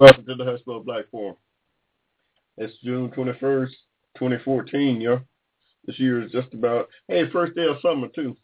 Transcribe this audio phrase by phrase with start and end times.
[0.00, 1.34] Welcome to the Hushmo Black Forum.
[2.56, 3.72] It's June 21st,
[4.16, 5.20] 2014, yo.
[5.86, 8.36] This year is just about, hey, first day of summer, too,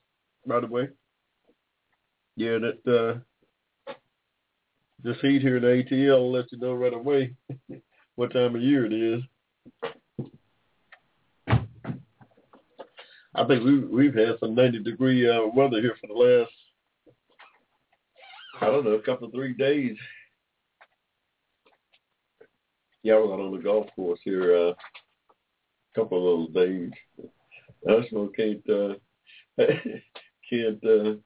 [0.44, 0.88] by the way.
[2.34, 3.22] Yeah, that,
[3.88, 3.92] uh,
[5.04, 7.36] this heat here at ATL will let you know right away
[8.16, 9.22] what time of year it is.
[13.32, 16.52] I think we, we've had some 90 degree uh, weather here for the last,
[18.60, 19.96] I don't know, a couple of three days.
[23.04, 24.74] Yeah, I was out on the golf course here uh, a
[25.94, 26.90] couple of those days.
[27.86, 28.94] Hushmo can't uh,
[30.50, 31.18] can't uh,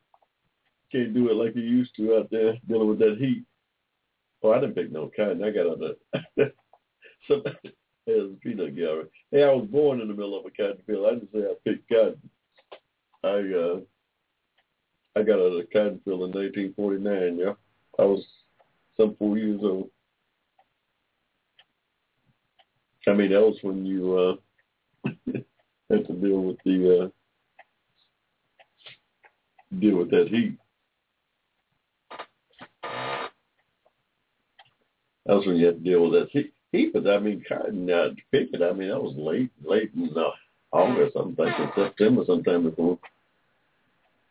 [0.90, 3.44] can't do it like he used to out there dealing with that heat.
[4.42, 5.44] Oh, I didn't pick no cotton.
[5.44, 6.50] I got out of
[8.06, 9.06] there's a peanut gallery.
[9.30, 11.06] Hey, I was born in the middle of a cotton field.
[11.06, 12.30] I didn't say I picked cotton.
[13.22, 13.80] I uh
[15.14, 17.38] I got out of the cotton field in 1949.
[17.38, 17.52] Yeah,
[18.00, 18.26] I was
[18.96, 19.90] some four years old.
[23.08, 25.10] I mean, that was when you uh,
[25.90, 27.08] had to deal with the uh,
[29.78, 30.58] deal with that heat.
[35.26, 36.52] That was when you had to deal with that heat.
[36.72, 38.48] heat but I mean, cotton, uh, pick.
[38.54, 40.30] I mean, that was late, late in uh,
[40.72, 41.16] August.
[41.16, 42.98] I'm thinking September, sometime before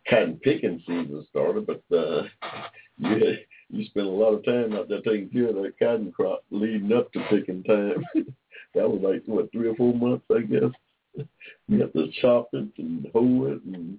[0.09, 1.65] cotton picking season started.
[1.65, 2.23] But uh,
[2.97, 3.39] you had,
[3.69, 6.93] you spent a lot of time out there taking care of that cotton crop leading
[6.93, 8.03] up to picking time.
[8.77, 10.71] that was like what three or four months, I guess.
[11.67, 13.97] You have to chop it and hoe it and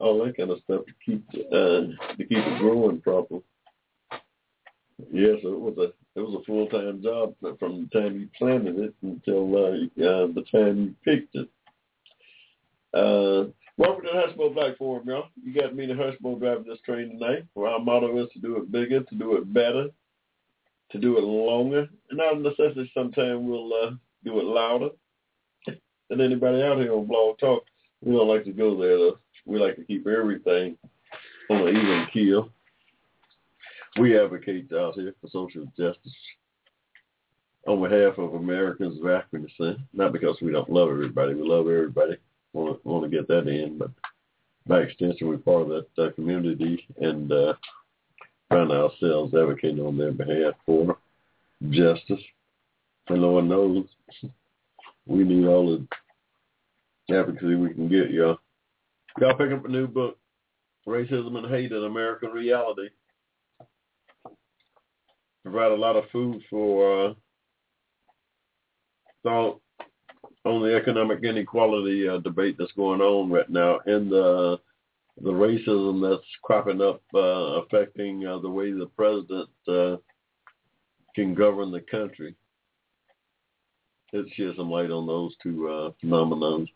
[0.00, 3.42] all that kind of stuff to keep uh, to keep it growing properly.
[5.12, 8.28] Yeah, so it was a it was a full time job from the time you
[8.36, 11.48] planted it until uh, uh, the time you picked it.
[12.92, 15.28] Uh, welcome to the Hushmo Black Forum, y'all.
[15.42, 17.46] You got me, the Hushmo, driving this train tonight.
[17.54, 19.90] Where our motto is to do it bigger, to do it better,
[20.92, 23.90] to do it longer, and out of necessity, sometimes we'll uh,
[24.24, 24.90] do it louder.
[26.10, 27.64] And anybody out here on Blog Talk,
[28.02, 28.98] we don't like to go there.
[28.98, 29.18] Though.
[29.46, 30.76] We like to keep everything
[31.50, 32.50] on an even keel.
[33.98, 36.16] We advocate out here for social justice
[37.66, 39.78] on behalf of Americans of African descent.
[39.92, 41.34] Not because we don't love everybody.
[41.34, 42.16] We love everybody.
[42.52, 43.90] Want to, want to get that in, but
[44.66, 47.54] by extension, we're part of that uh, community and uh,
[48.50, 50.98] find ourselves advocating on their behalf for
[51.70, 52.20] justice.
[53.08, 53.86] And Lord knows
[55.06, 55.78] we need all
[57.08, 58.38] the advocacy we can get, y'all.
[59.20, 60.18] Y'all pick up a new book,
[60.86, 62.88] Racism and Hate in American Reality.
[65.42, 67.14] Provide a lot of food for uh,
[69.22, 69.60] thought
[70.44, 74.58] on the economic inequality uh, debate that's going on right now and the
[75.22, 79.96] the racism that's cropping up uh, affecting uh, the way the president uh,
[81.14, 82.34] can govern the country.
[84.12, 86.68] It sheds some light on those two uh, phenomenons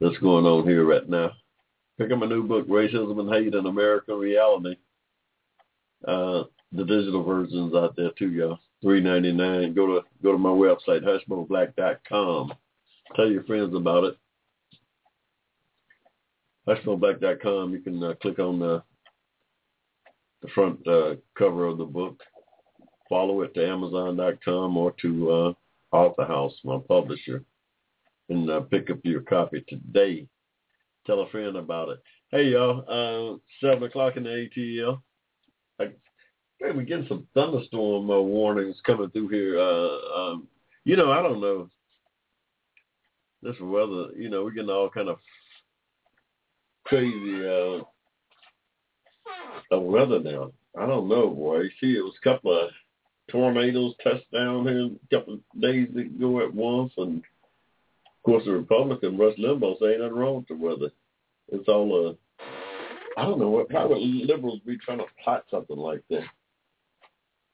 [0.00, 1.30] that's going on here right now.
[1.98, 4.76] Pick up my new book, Racism and Hate in American Reality.
[6.06, 8.58] Uh, the digital version's out there too, y'all.
[8.82, 9.74] Three ninety nine.
[9.74, 12.52] Go to go to my website, hushmoblack.com.
[13.16, 14.16] Tell your friends about it.
[16.70, 17.72] HushmoBlack.com.
[17.72, 18.82] You can uh, click on the
[20.42, 22.20] the front uh, cover of the book.
[23.08, 25.52] Follow it to Amazon.com or to uh,
[25.94, 27.44] Author House, my publisher,
[28.28, 30.26] and uh, pick up your copy today.
[31.06, 31.98] Tell a friend about it.
[32.30, 35.02] Hey y'all, uh, seven o'clock in the ATL.
[35.80, 35.84] I,
[36.60, 39.58] hey, we're getting some thunderstorm uh, warnings coming through here.
[39.58, 40.48] Uh, um,
[40.84, 41.68] you know, I don't know.
[43.42, 45.18] This weather, you know, we're getting all kind of
[46.90, 47.46] crazy
[49.70, 50.50] uh, weather now.
[50.78, 51.68] I don't know, boy.
[51.80, 52.70] See, it was a couple of
[53.30, 58.50] tornadoes touched down here a couple of days ago at once, and of course the
[58.52, 60.90] Republican Rush Limbaugh say ain't nothing wrong with the weather.
[61.52, 62.42] It's all uh,
[63.16, 63.70] I don't know what.
[63.70, 66.24] How would liberals be trying to plot something like that?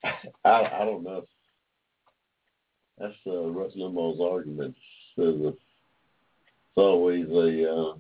[0.44, 1.27] I I don't know.
[2.99, 4.75] That's uh, Rush Limbaugh's argument.
[5.19, 5.59] Says it's
[6.77, 7.94] always a uh,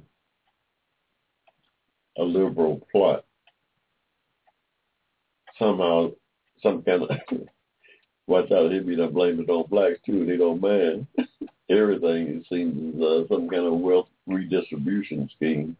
[2.18, 3.24] a liberal plot.
[5.58, 6.10] somehow
[6.62, 7.10] some kind of
[8.26, 11.06] watch out be done blaming it on blacks too they don't mind.
[11.68, 15.76] Everything it seems uh, some kind of wealth redistribution scheme.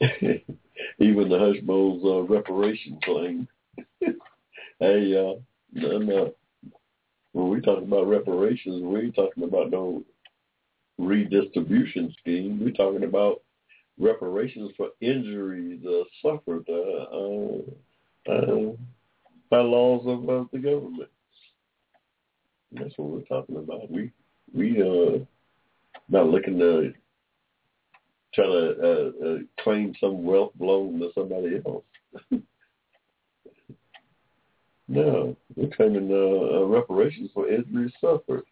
[0.00, 3.48] Even the Hushmo's uh, reparation claim.
[4.00, 5.40] hey, uh,
[5.72, 6.34] no, no.
[7.32, 10.04] When we talk about reparations, we ain't talking about no
[10.98, 12.60] redistribution scheme.
[12.62, 13.42] We're talking about
[13.98, 18.72] reparations for injuries uh, suffered uh, uh,
[19.50, 21.10] by laws of uh, the government.
[22.70, 23.90] And that's what we're talking about.
[23.90, 24.10] We
[24.52, 25.24] we uh
[26.08, 26.92] not looking to
[28.34, 28.52] try to
[28.82, 31.84] uh, uh, claim some wealth blown to somebody else.
[34.88, 36.10] no, we're claiming
[36.68, 38.44] reparations for injuries suffered.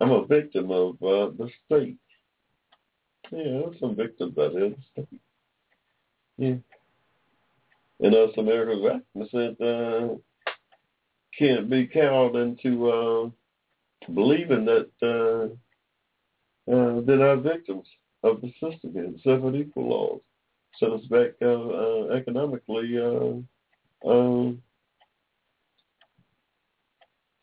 [0.00, 1.98] I'm a victim of the state.
[3.32, 5.06] Yeah, some victims out there.
[6.36, 6.56] Yeah.
[8.00, 10.08] And us Americans accent uh,
[11.38, 13.30] can't be cowed into uh,
[14.12, 15.44] believing that uh,
[16.70, 17.86] uh, that our victims
[18.22, 20.20] of the system and seven equal laws
[20.78, 24.52] set us back uh, uh, economically uh, uh,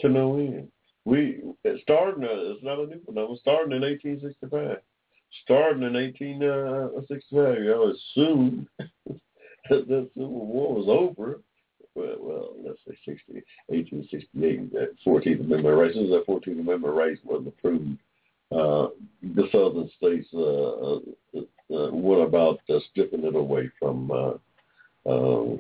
[0.02, 0.72] to no end.
[1.06, 2.24] We it started.
[2.24, 3.38] Uh, it's not a new phenomenon.
[3.42, 4.78] Starting in 1865
[5.44, 11.42] starting in 1865, y'all assumed that the Civil War was over.
[11.96, 15.98] Well, well let's say 60, 1868, that 14th Amendment rights.
[15.98, 17.98] As that 14th Amendment rights was approved,
[18.52, 18.88] uh,
[19.22, 21.00] the southern states uh, uh,
[21.72, 24.34] uh, went about uh, stripping it away from uh,
[25.10, 25.60] um,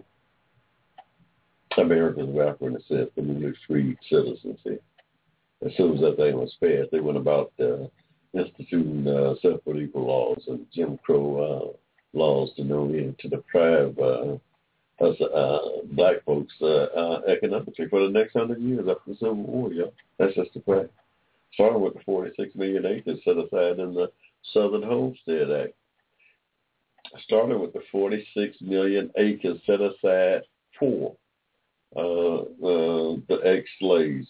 [1.77, 4.57] Americans of African descent, the newly freed citizens.
[5.65, 7.87] As soon as that thing was passed, they went about uh,
[8.33, 11.73] instituting uh, separate equal laws and Jim Crow
[12.13, 14.37] uh, laws to know to deprive uh,
[15.01, 15.59] us uh,
[15.93, 19.71] black folks uh, uh, economically for the next hundred years after the Civil War.
[19.71, 19.85] Yeah,
[20.17, 20.91] that's just a fact.
[21.53, 24.11] Starting with the 46 million acres set aside in the
[24.53, 25.73] Southern Homestead Act.
[27.23, 30.41] Starting with the 46 million acres set aside
[30.77, 31.15] for
[31.95, 34.27] uh, uh, the ex-slaves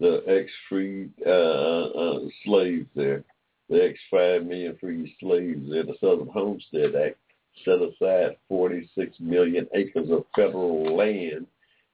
[0.00, 3.22] the ex-free uh, uh, slaves there,
[3.68, 5.84] the ex-five million free slaves there.
[5.84, 7.18] The Southern Homestead Act
[7.64, 11.46] set aside 46 million acres of federal land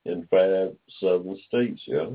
[0.04, 2.06] in five southern states, yeah.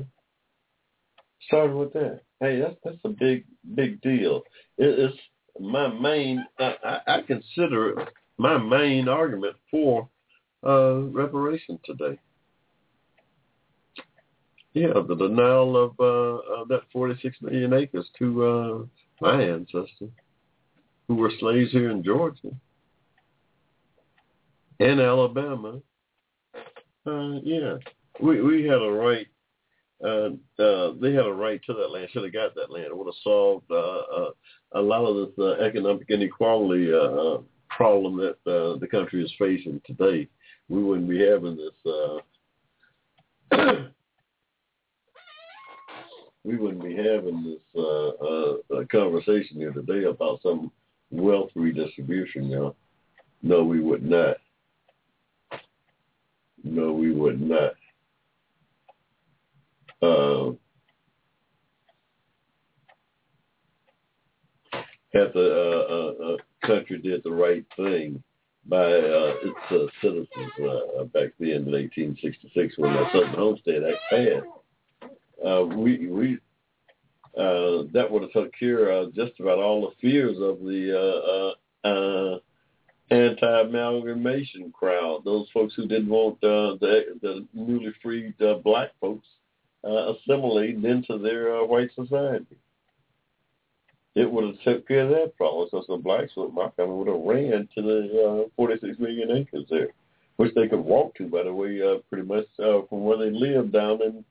[1.46, 2.20] Starting with that.
[2.40, 3.44] Hey, that's that's a big
[3.74, 4.42] big deal.
[4.78, 5.18] It, it's
[5.60, 6.44] my main.
[6.58, 8.08] I, I, I consider it
[8.38, 10.08] my main argument for
[10.66, 12.18] uh, reparation today.
[14.74, 18.78] Yeah, the denial of, uh, of that 46 million acres to uh,
[19.20, 20.10] my ancestors
[21.08, 22.52] who were slaves here in Georgia
[24.80, 25.80] and Alabama.
[27.06, 27.74] Uh, yeah,
[28.20, 29.26] we we had a right.
[30.02, 30.30] Uh,
[30.62, 32.08] uh, they had a right to that land.
[32.12, 32.86] Should have got that land.
[32.86, 34.30] It would have solved uh, uh,
[34.74, 37.40] a lot of this uh, economic inequality uh, uh
[37.70, 40.28] problem that uh, the country is facing today.
[40.68, 41.92] We wouldn't be having this.
[43.52, 43.76] Uh,
[46.44, 50.70] we wouldn't be having this uh, uh, conversation here today about some
[51.10, 52.44] wealth redistribution.
[52.44, 52.76] You know?
[53.42, 54.36] No, we would not.
[56.64, 57.72] No, we would not.
[60.00, 60.52] Uh,
[65.12, 68.22] had the uh, uh, uh, country did the right thing
[68.66, 73.98] by uh, its uh, citizens uh, back then in 1866 when the Southern Homestead Act
[74.10, 74.61] passed
[75.46, 76.38] uh, we we
[77.36, 81.88] uh, that would have took care of just about all the fears of the uh,
[81.88, 82.38] uh, uh,
[83.10, 85.22] anti-amalgamation crowd.
[85.24, 89.26] Those folks who didn't want uh, the the newly freed uh, black folks
[89.84, 92.56] assimilated into their white society.
[94.14, 95.68] It would have took care of that problem.
[95.70, 99.64] So some blacks would, my family would have ran to the uh, 46 million acres
[99.70, 99.88] there,
[100.36, 101.80] which they could walk to, by the way,
[102.10, 104.24] pretty much from where they lived down in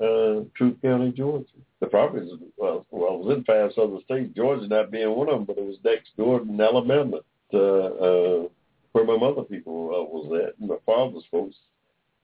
[0.00, 1.46] uh, Troup County, Georgia.
[1.80, 5.34] The property is, well, well, was in five southern states, Georgia not being one of
[5.34, 7.20] them, but it was next door in Alabama
[7.52, 8.48] to uh,
[8.92, 11.56] where my mother people uh, was at, and my father's folks.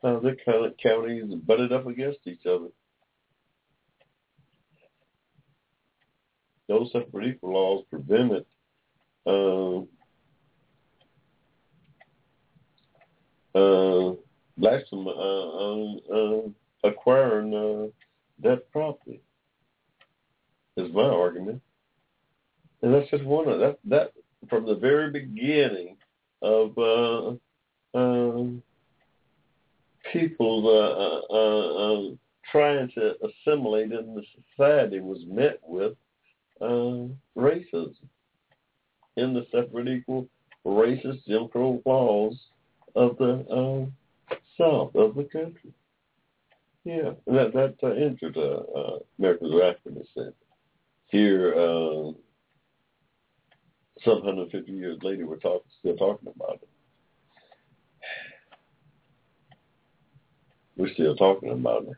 [0.02, 2.68] Uh, their kind of counties butted up against each other.
[6.68, 8.45] Those separate equal laws prevented
[9.26, 9.78] uh,
[13.59, 14.14] uh,
[14.59, 16.42] blacks from uh, uh, uh,
[16.85, 17.87] acquiring uh,
[18.42, 19.21] that property.
[20.78, 21.62] Is my argument,
[22.83, 23.78] and that's just one of that.
[23.87, 24.12] That
[24.50, 25.97] from the very beginning
[26.42, 28.62] of uh, um,
[30.12, 32.14] people uh, uh, uh,
[32.52, 34.23] trying to assimilate in the
[34.56, 35.95] society was met with
[36.61, 37.97] uh, racism
[39.16, 40.28] in the separate equal
[40.66, 42.37] racist Jim Crow laws
[42.95, 45.73] of the uh, South of the country.
[46.87, 50.33] Yeah, that that uh, injured uh, uh, Americans of African.
[51.09, 52.12] Here, uh,
[54.05, 56.69] some 150 years later, we're talking, still talking about it.
[60.76, 61.97] We're still talking about it.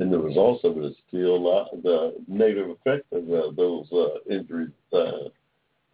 [0.00, 4.18] And the results of it is still uh, the negative effect of uh, those uh,
[4.28, 5.28] injuries uh,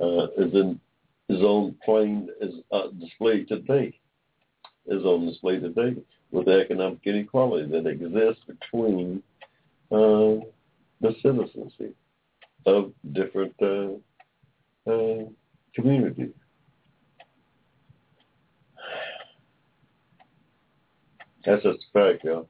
[0.03, 0.81] uh, is in
[1.29, 4.01] is on plain is uh, displayed today.
[4.87, 5.97] Is on display today
[6.31, 9.23] with the economic inequality that exists between
[9.91, 10.43] uh,
[11.01, 11.73] the citizens
[12.67, 15.25] of different uh, uh,
[15.75, 16.33] communities.
[21.45, 22.49] That's just a fact, y'all.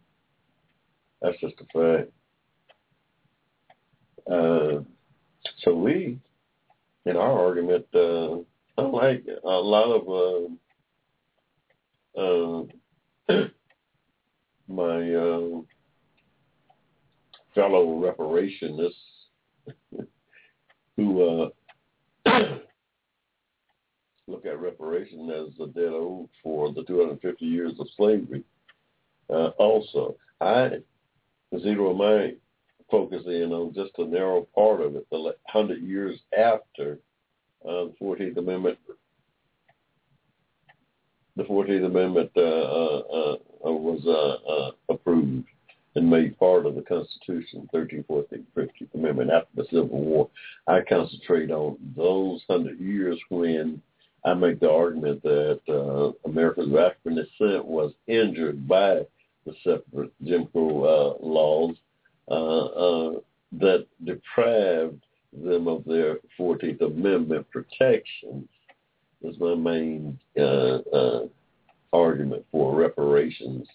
[1.20, 1.64] That's just a
[1.98, 2.10] fact.
[4.30, 4.80] Uh,
[5.62, 6.18] so we,
[7.04, 8.38] in our argument, uh,
[8.78, 10.08] unlike a lot of
[12.16, 12.64] uh, uh,
[14.68, 15.60] my uh,
[17.54, 18.92] fellow reparationists
[20.96, 21.50] who
[22.26, 22.28] uh,
[24.26, 28.42] look at reparation as a debt owed for the 250 years of slavery.
[29.30, 30.70] Uh, also, I
[31.58, 32.34] zero my
[32.90, 36.98] focus in on just a narrow part of it, the hundred years after
[37.64, 38.78] uh, the Fourteenth Amendment.
[41.36, 45.46] The Fourteenth Amendment uh, uh, uh was uh, uh, approved
[45.94, 50.30] and made part of the Constitution, 13th, 14th, 15th Amendment after the Civil War.
[50.66, 53.80] I concentrate on those hundred years when
[54.24, 59.02] I make the argument that uh, Americans of African descent was injured by
[59.46, 61.76] the separate Jim Crow uh, laws
[62.28, 63.20] uh, uh,
[63.52, 65.02] that deprived
[65.32, 68.48] them of their 14th Amendment protections
[69.22, 71.26] is my main uh, uh,
[71.92, 73.66] argument for reparations,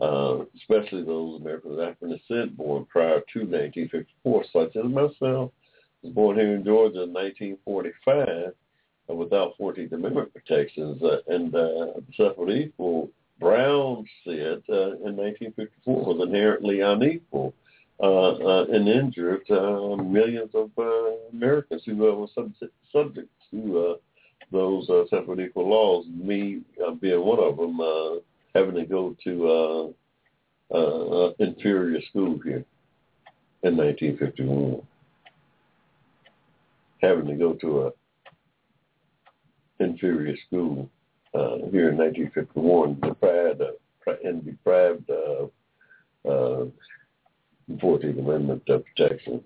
[0.00, 5.50] uh, especially those Americans of African descent born prior to 1954, such as myself.
[6.02, 8.52] was born here in Georgia in 1945
[9.10, 16.04] uh, without 14th Amendment protections, uh, and uh, separate equal Brown said uh, in 1954
[16.04, 17.54] was inherently unequal
[18.00, 23.96] uh, uh, and injured uh, millions of uh, Americans who were subject, subject to
[24.50, 26.06] those uh, separate equal laws.
[26.08, 28.16] Me uh, being one of them, uh,
[28.54, 29.94] having to go to
[30.72, 32.64] uh, uh, inferior school here
[33.62, 34.82] in 1951,
[37.02, 37.90] having to go to a
[39.80, 40.88] inferior school
[41.34, 43.62] uh, here in 1951, deprived
[44.24, 45.50] and deprived of
[46.24, 46.64] uh,
[47.70, 49.44] 14th Amendment uh, protections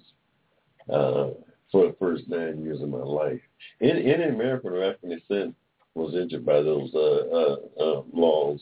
[0.92, 1.30] uh,
[1.72, 3.40] for the first nine years of my life.
[3.80, 5.56] Any, any American or African descent
[5.94, 8.60] was injured by those uh, uh, uh, laws,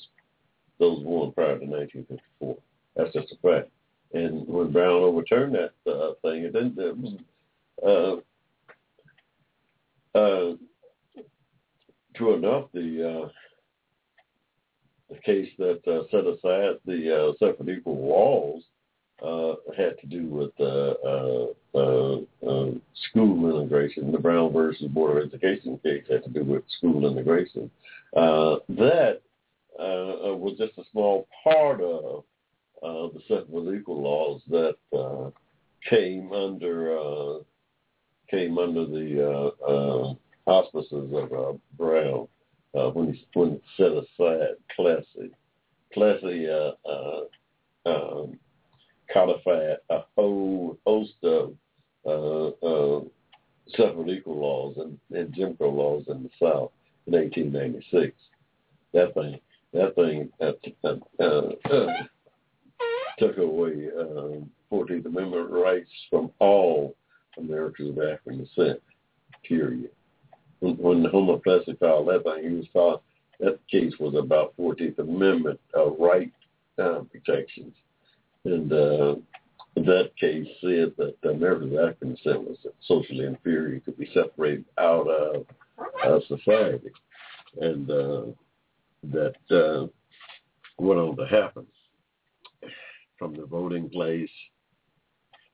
[0.79, 2.57] those born prior to 1954.
[2.97, 3.71] That's just a fact.
[4.13, 6.79] And when Brown overturned that uh, thing, it didn't.
[6.79, 8.23] It was,
[10.15, 10.55] uh, uh,
[12.15, 13.29] true enough, the uh,
[15.11, 18.63] the case that uh, set aside the uh, separate equal laws
[19.23, 20.95] uh, had to do with uh,
[21.79, 22.71] uh, uh,
[23.11, 24.13] school integration.
[24.13, 27.71] The Brown versus Board of Education case had to do with school integration.
[28.17, 29.21] Uh, that
[29.79, 32.25] uh, was just a small part of
[32.83, 34.77] the separate equal laws that
[35.89, 37.41] came under
[38.31, 42.29] came under the auspices of Brown
[42.73, 44.57] when he when he set aside
[46.49, 47.21] uh, uh,
[47.87, 48.39] um,
[49.13, 51.55] codified a whole host of
[52.07, 53.01] uh, uh,
[53.69, 56.71] separate equal laws and, and Jim Crow laws in the South
[57.07, 58.15] in 1896.
[58.93, 59.41] That thing,
[59.73, 60.53] that thing uh,
[61.23, 61.87] uh, uh,
[63.19, 64.41] took away uh,
[64.73, 66.97] 14th Amendment rights from all
[67.39, 68.81] Americans of African descent.
[69.47, 69.91] Period.
[70.61, 73.03] When, when Homer Plessy filed that thing, he was taught
[73.39, 76.33] that case was about 14th Amendment uh, right
[76.79, 77.75] uh, protections
[78.45, 79.15] and uh,
[79.77, 85.09] that case said that Americans of African descent was socially inferior, could be separated out
[85.09, 85.47] of
[86.05, 86.91] uh, society,
[87.61, 88.23] and uh,
[89.05, 89.87] that uh,
[90.79, 91.67] went on to happen
[93.19, 94.31] from the voting place,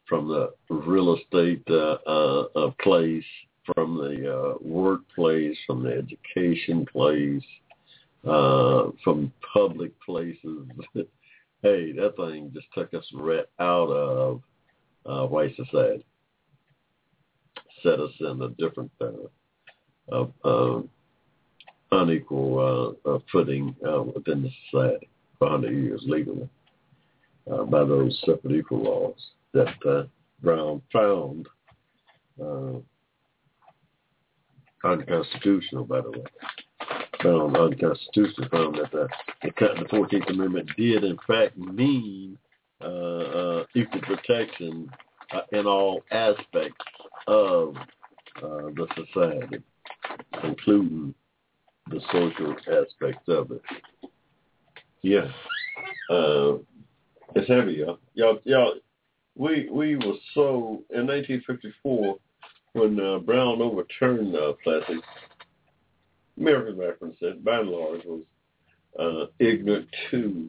[0.08, 3.24] from the real estate uh, uh, place,
[3.74, 7.42] from the uh, workplace, from the education place,
[8.26, 10.66] uh, from public places.
[11.66, 14.42] Hey, that thing just took us right out of
[15.04, 16.04] uh, white society,
[17.82, 20.82] set us in a different uh, uh, uh,
[21.92, 22.96] unequal
[23.32, 25.08] footing uh, within the society
[25.38, 26.48] for 100 years legally
[27.50, 30.04] uh, by those separate equal laws that uh,
[30.42, 31.48] Brown found
[34.84, 36.24] unconstitutional, by the way.
[37.26, 39.08] Found unconstitutional, found that the,
[39.42, 42.38] the, the 14th Amendment did, in fact, mean
[42.80, 44.88] uh, uh, equal protection
[45.32, 46.84] uh, in all aspects
[47.26, 47.74] of
[48.36, 49.62] uh, the society,
[50.44, 51.14] including
[51.90, 53.62] the social aspects of it.
[55.02, 55.26] Yeah.
[56.08, 56.58] Uh,
[57.34, 57.98] it's heavy, y'all.
[58.14, 58.74] Y'all, y'all,
[59.36, 62.16] we we were so in 1954
[62.72, 65.00] when uh, Brown overturned uh, Plessy.
[66.38, 68.22] American reference that by and large was
[68.98, 70.48] uh, ignorant to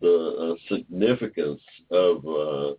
[0.00, 2.74] the uh, significance of uh,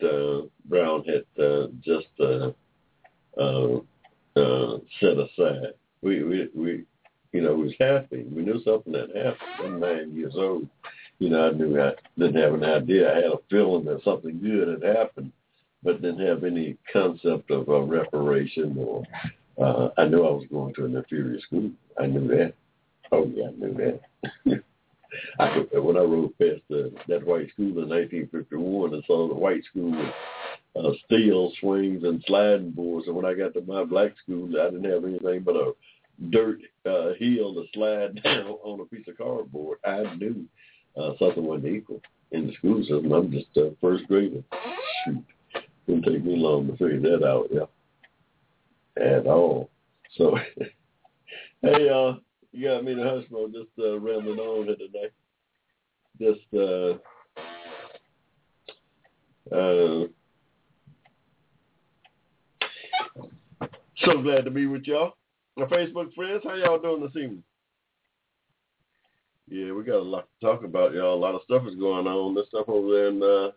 [0.00, 2.50] the Brown had uh, just uh,
[3.38, 3.80] uh,
[4.36, 5.74] uh, set aside.
[6.02, 6.84] We we we
[7.32, 8.24] you know was happy.
[8.24, 9.38] We knew something had happened.
[9.60, 10.68] I'm nine years old
[11.22, 13.12] you know, I knew I didn't have an idea.
[13.12, 15.30] I had a feeling that something good had happened,
[15.84, 19.04] but didn't have any concept of uh, reparation or
[19.60, 21.70] uh, I knew I was going to an inferior school.
[21.98, 22.54] I knew that.
[23.10, 24.62] Oh yeah, I knew that.
[25.38, 29.34] I could, when I rode past the, that white school in 1951 and saw the
[29.34, 30.14] white school with
[30.74, 34.70] uh, steel swings and sliding boards, and when I got to my black school, I
[34.70, 35.72] didn't have anything but a
[36.30, 39.78] dirt uh, hill to slide down on a piece of cardboard.
[39.84, 40.46] I knew
[40.96, 43.12] uh, something wasn't equal in the school system.
[43.12, 44.42] I'm just a first grader.
[45.04, 45.24] Shoot,
[45.86, 47.48] didn't take me long to figure that out.
[47.52, 47.66] Yeah,
[49.00, 49.70] at all.
[50.16, 50.36] So,
[51.62, 52.14] hey, uh,
[52.52, 53.52] you got me to Hushmo.
[53.52, 55.10] Just uh, rambling on here today.
[56.20, 56.98] Just uh,
[59.54, 60.06] uh,
[63.96, 65.14] so glad to be with y'all.
[65.56, 67.42] My Facebook friends, how y'all doing this evening?
[69.48, 71.14] Yeah, we got a lot to talk about, y'all.
[71.14, 72.34] A lot of stuff is going on.
[72.34, 73.50] This stuff over there in uh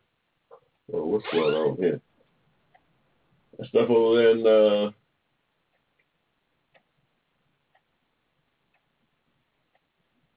[0.87, 2.01] well, what's going on here?
[3.57, 4.91] That stuff over there in uh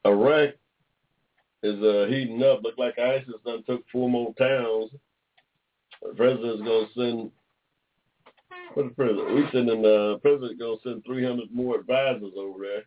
[0.09, 0.55] Iraq
[1.63, 2.63] is uh heating up.
[2.63, 4.91] Look like ISIS done took four more towns.
[6.03, 7.31] The president's gonna send
[8.75, 9.35] what the president?
[9.35, 12.85] We sending the uh, president gonna send three hundred more advisors over there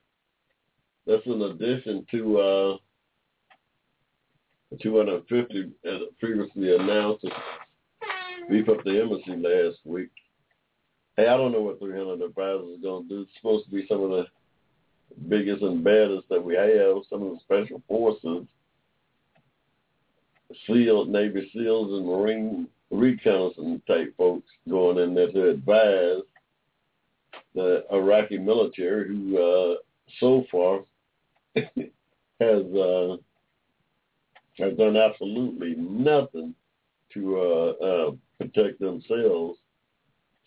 [1.05, 2.77] that's in addition to uh,
[4.81, 7.25] 250 as previously announced
[8.49, 10.10] beef up the embassy last week.
[11.17, 13.21] Hey, I don't know what 300 advisors is going to do.
[13.21, 14.25] It's supposed to be some of the
[15.28, 18.47] biggest and baddest that we have, some of the special forces,
[20.67, 26.21] SEAL, Navy SEALs and Marine reconnaissance type folks going in there to advise
[27.56, 29.76] the Iraqi military who uh,
[30.19, 30.82] so far
[31.56, 33.17] has uh,
[34.58, 36.54] has done absolutely nothing
[37.13, 39.58] to uh, uh, protect themselves.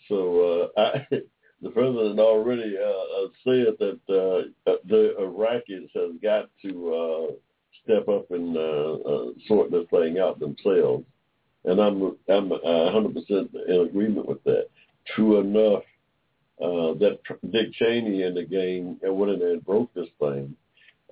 [0.08, 1.06] So uh, I,
[1.64, 7.32] the president already uh, uh said that uh, uh, the Iraqis has got to uh,
[7.82, 11.04] step up and uh, uh, sort this thing out themselves,
[11.64, 14.68] and I'm I'm uh, 100% in agreement with that.
[15.14, 15.82] True enough,
[16.62, 17.18] uh, that
[17.50, 20.54] Dick Cheney in the game went in there and broke this thing.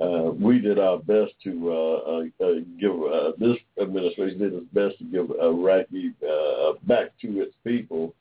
[0.01, 4.67] Uh, we did our best to uh, uh, uh, give uh, this administration did its
[4.73, 8.15] best to give Iraqi uh, back to its people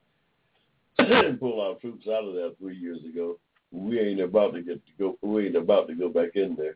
[1.40, 3.38] pull our troops out of there three years ago.
[3.72, 5.18] We ain't about to get to go.
[5.22, 6.76] We ain't about to go back in there.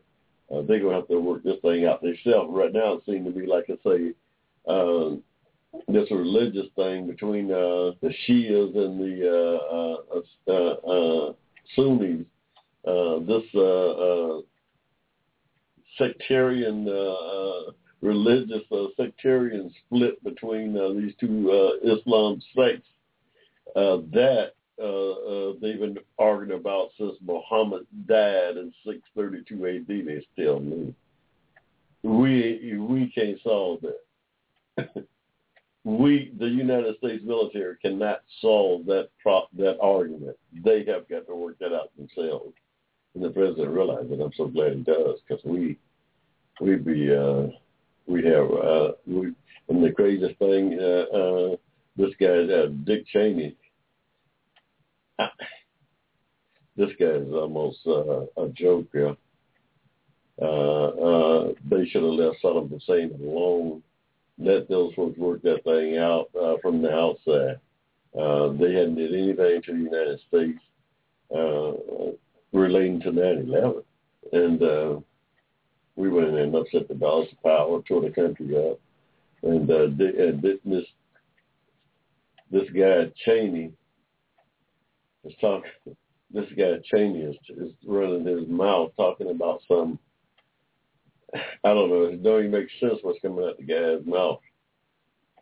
[0.50, 2.50] Uh, they're gonna have to work this thing out themselves.
[2.52, 4.12] Right now, it seems to be like I say,
[4.66, 5.16] uh,
[5.88, 11.32] this religious thing between uh, the Shias and the uh, uh, uh, uh,
[11.74, 12.24] Sunnis.
[12.86, 14.40] Uh, this uh, uh,
[15.98, 22.86] sectarian, uh, uh, religious uh, sectarian split between uh, these two uh, Islam sects
[23.74, 30.06] uh, that uh, uh, they've been arguing about since Muhammad died in 632 AD.
[30.06, 30.94] They still knew.
[32.02, 35.06] We we can't solve that.
[35.84, 40.36] we, the United States military, cannot solve that pro- that argument.
[40.64, 42.54] They have got to work that out themselves.
[43.14, 44.20] And the president realized it.
[44.20, 45.78] I'm so glad he does because we
[46.60, 47.46] we'd be uh
[48.06, 49.32] we have uh we
[49.68, 51.56] and the craziest thing uh uh
[51.96, 53.56] this guy uh, Dick Cheney
[56.76, 59.12] this guy is almost uh, a joke yeah
[60.40, 63.82] Uh, uh, they should have left Saddam Hussein alone.
[64.38, 67.58] Let those folks work that thing out uh, from the outside.
[68.14, 70.58] Uh, they hadn't did anything to the United States
[71.34, 71.72] uh,
[72.52, 73.82] relating to 9/11,
[74.32, 75.00] and uh,
[75.96, 78.78] we went in and upset the balance of power, tore the country up,
[79.42, 80.86] and, uh, and this
[82.50, 83.72] this guy Cheney
[85.24, 85.70] is talking.
[86.32, 89.98] This guy Cheney is, is running his mouth talking about some.
[91.34, 92.04] I don't know.
[92.04, 94.40] It don't even make sense what's coming out the guy's mouth.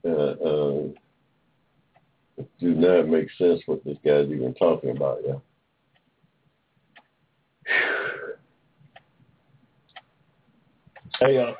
[0.06, 0.88] Uh, uh,
[2.36, 5.18] it do not make sense what this guy's even talking about.
[5.26, 5.34] Yeah.
[11.20, 11.52] Hey, uh,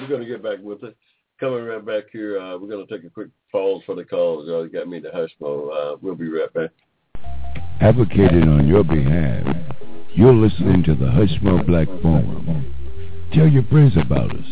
[0.00, 0.96] we're to get back with it.
[1.40, 4.46] Coming right back here, uh, we're going to take a quick pause for the calls.
[4.46, 5.72] Uh, got me the hush mode.
[5.72, 6.68] Uh, we'll be right back.
[7.80, 9.56] Advocating on your behalf,
[10.12, 12.74] you're listening to the Hushmo Black Forum.
[13.32, 14.44] Tell your friends about us.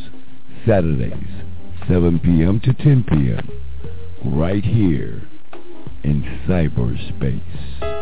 [0.67, 1.13] Saturdays,
[1.89, 2.59] 7 p.m.
[2.61, 3.51] to 10 p.m.
[4.25, 5.29] Right here
[6.05, 7.99] in cyberspace.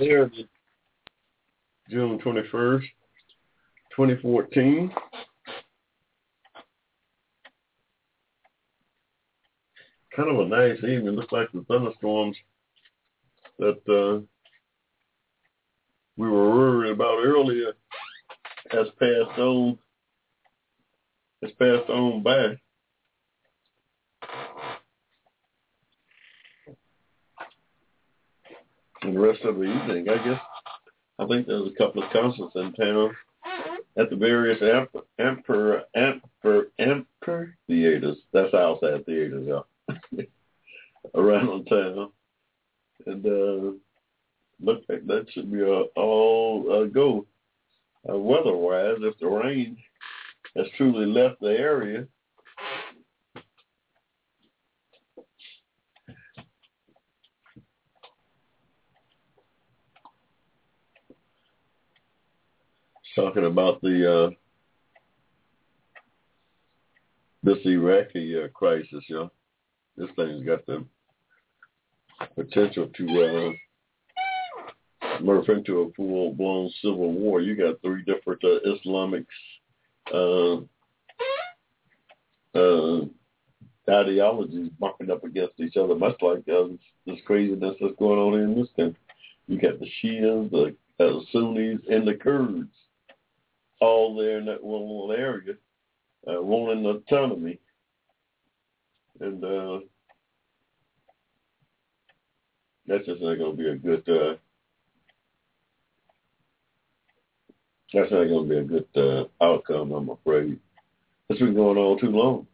[0.00, 0.28] Is.
[1.88, 2.82] June 21st,
[3.94, 4.92] 2014.
[10.16, 11.14] Kind of a nice evening.
[11.14, 12.36] Looks like the thunderstorms
[13.60, 14.24] that uh,
[16.16, 17.74] we were worried about earlier
[18.72, 19.78] has passed on
[21.42, 22.56] has passed on by.
[29.04, 30.40] And the rest of the evening, I guess.
[31.18, 33.14] I think there's a couple of concerts in town
[33.98, 38.16] at the various Emperor Emperor Emperor Emperor theaters.
[38.32, 40.22] That's outside theaters, yeah.
[41.14, 42.10] Around town.
[43.06, 43.76] And uh
[44.60, 47.26] look like that should be a all uh, go.
[48.08, 49.76] Uh, weather wise, if the rain
[50.56, 52.06] has truly left the area,
[63.14, 64.30] talking about the uh,
[67.42, 69.30] this Iraqi uh, crisis, you know,
[69.96, 70.84] this thing's got the
[72.34, 73.04] potential to
[75.02, 77.40] uh, morph into a full-blown civil war.
[77.40, 79.26] You got three different uh, Islamic
[80.12, 80.56] uh,
[82.54, 83.04] uh,
[83.88, 86.68] ideologies bumping up against each other, much like uh,
[87.06, 88.98] this craziness that's going on in this country.
[89.46, 90.74] You got the Shias, the
[91.04, 92.70] uh, Sunnis, and the Kurds
[93.84, 95.54] all there in that one little area,
[96.26, 97.58] uh, wanting autonomy.
[99.20, 99.80] And uh,
[102.86, 104.08] that's just not going to be a good.
[104.08, 104.36] Uh,
[107.92, 110.58] that's not going to be a good uh, outcome, I'm afraid.
[111.28, 112.46] It's been going on too long.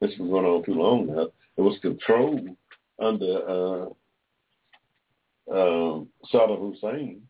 [0.00, 1.28] It's been going on too long now.
[1.56, 2.48] It was controlled
[3.00, 3.86] under uh,
[5.50, 7.22] uh, Saddam Hussein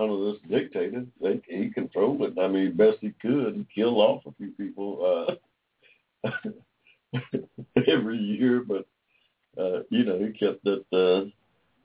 [0.00, 1.04] under this dictator.
[1.20, 2.38] They, he controlled it.
[2.38, 3.54] I mean, best he could.
[3.54, 5.36] He killed off a few people
[6.24, 6.30] uh,
[7.86, 8.86] every year, but
[9.58, 11.28] uh, you know, he kept that uh,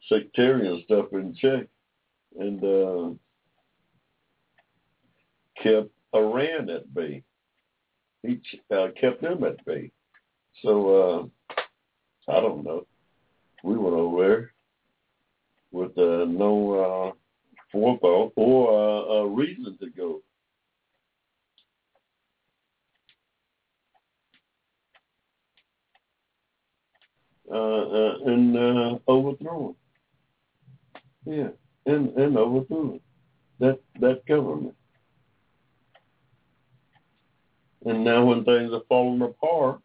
[0.08, 1.68] sectarian stuff in check
[2.40, 3.10] and uh,
[5.62, 7.24] kept Iran at bay.
[8.24, 8.40] He
[8.72, 9.92] uh, kept them at bay.
[10.64, 11.32] So
[12.30, 12.86] uh, I don't know.
[13.64, 14.52] We went over there
[15.72, 17.12] with uh, no.
[17.12, 17.12] Uh,
[17.76, 20.22] or a reason to go.
[27.52, 29.76] Uh, uh, and uh, overthrown.
[31.26, 31.50] Yeah,
[31.86, 33.00] and and overthrown
[33.60, 34.76] that that government.
[37.86, 39.80] And now when things are falling apart,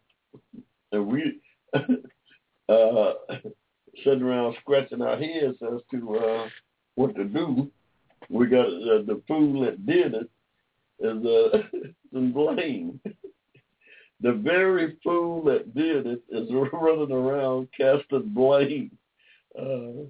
[0.93, 1.41] and we
[1.75, 3.13] uh,
[4.05, 6.49] sitting around scratching our heads as to uh,
[6.95, 7.71] what to do,
[8.31, 10.31] we got uh, the fool that did it
[11.01, 11.63] is uh,
[12.13, 13.01] blame.
[14.21, 18.97] the very fool that did it is running around casting blame
[19.59, 20.05] uh,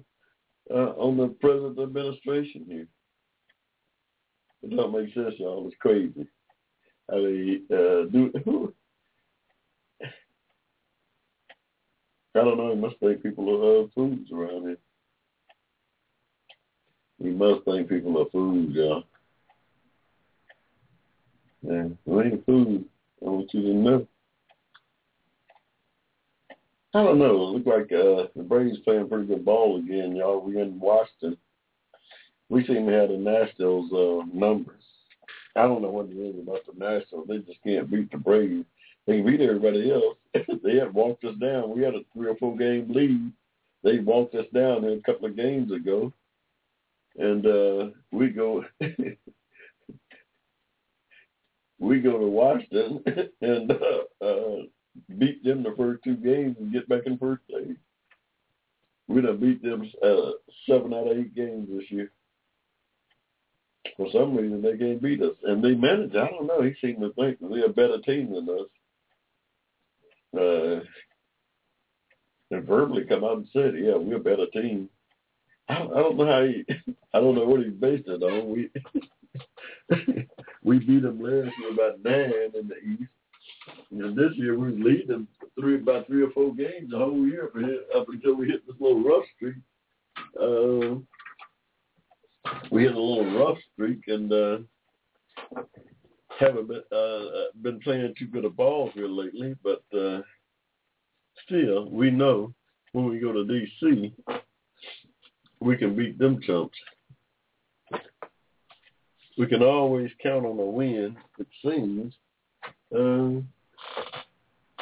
[0.73, 2.87] uh, on the present administration here.
[4.63, 5.67] It don't make sense, y'all.
[5.67, 6.27] It's crazy.
[7.11, 8.73] I mean, uh, do
[12.33, 12.71] I don't know.
[12.71, 14.77] I must think people are uh, fools around here.
[17.21, 19.03] You must think people are fools, y'all.
[21.61, 22.81] Yeah, we ain't fools.
[23.21, 24.07] I want you to know.
[26.95, 27.27] I don't know.
[27.27, 30.41] It looked like uh, the Braves playing pretty good ball again, y'all.
[30.41, 31.37] We in Washington.
[32.49, 34.83] We seem to have the Nationals uh, numbers.
[35.55, 37.27] I don't know what it is about the Nationals.
[37.27, 38.65] They just can't beat the Braves.
[39.05, 40.17] They can beat everybody else.
[40.63, 41.69] they had walked us down.
[41.69, 43.31] We had a three or four game lead.
[43.83, 46.11] They walked us down a couple of games ago
[47.17, 48.63] and uh, we go
[51.79, 53.03] we go to Washington
[53.41, 54.57] and uh, uh,
[55.17, 57.77] beat them the first two games and get back in first place.
[59.07, 60.31] We done beat them uh,
[60.67, 62.11] seven out of eight games this year.
[63.97, 65.35] for some reason they can't beat us.
[65.43, 68.33] And they manage, I don't know, he seemed to think that they're a better team
[68.33, 68.67] than us.
[70.37, 70.85] Uh,
[72.55, 74.89] and verbally come out and said, yeah, we're a better team.
[75.69, 76.65] I don't, I don't know how he,
[77.13, 78.49] I don't know what he based it on.
[78.49, 78.69] We
[80.63, 83.09] we beat them last year about nine in the East.
[83.91, 85.27] And this year we are them
[85.59, 87.61] three about three or four games the whole year for
[87.97, 89.55] up until we hit this little rough streak.
[90.39, 90.99] Uh,
[92.71, 94.57] we hit a little rough streak and uh,
[96.39, 99.55] haven't been uh, been playing too good of ball here lately.
[99.63, 100.21] But uh,
[101.45, 102.53] still, we know
[102.93, 104.13] when we go to DC,
[105.61, 106.77] we can beat them chumps.
[109.37, 111.15] We can always count on a win.
[111.39, 112.13] It seems.
[112.93, 113.41] Uh,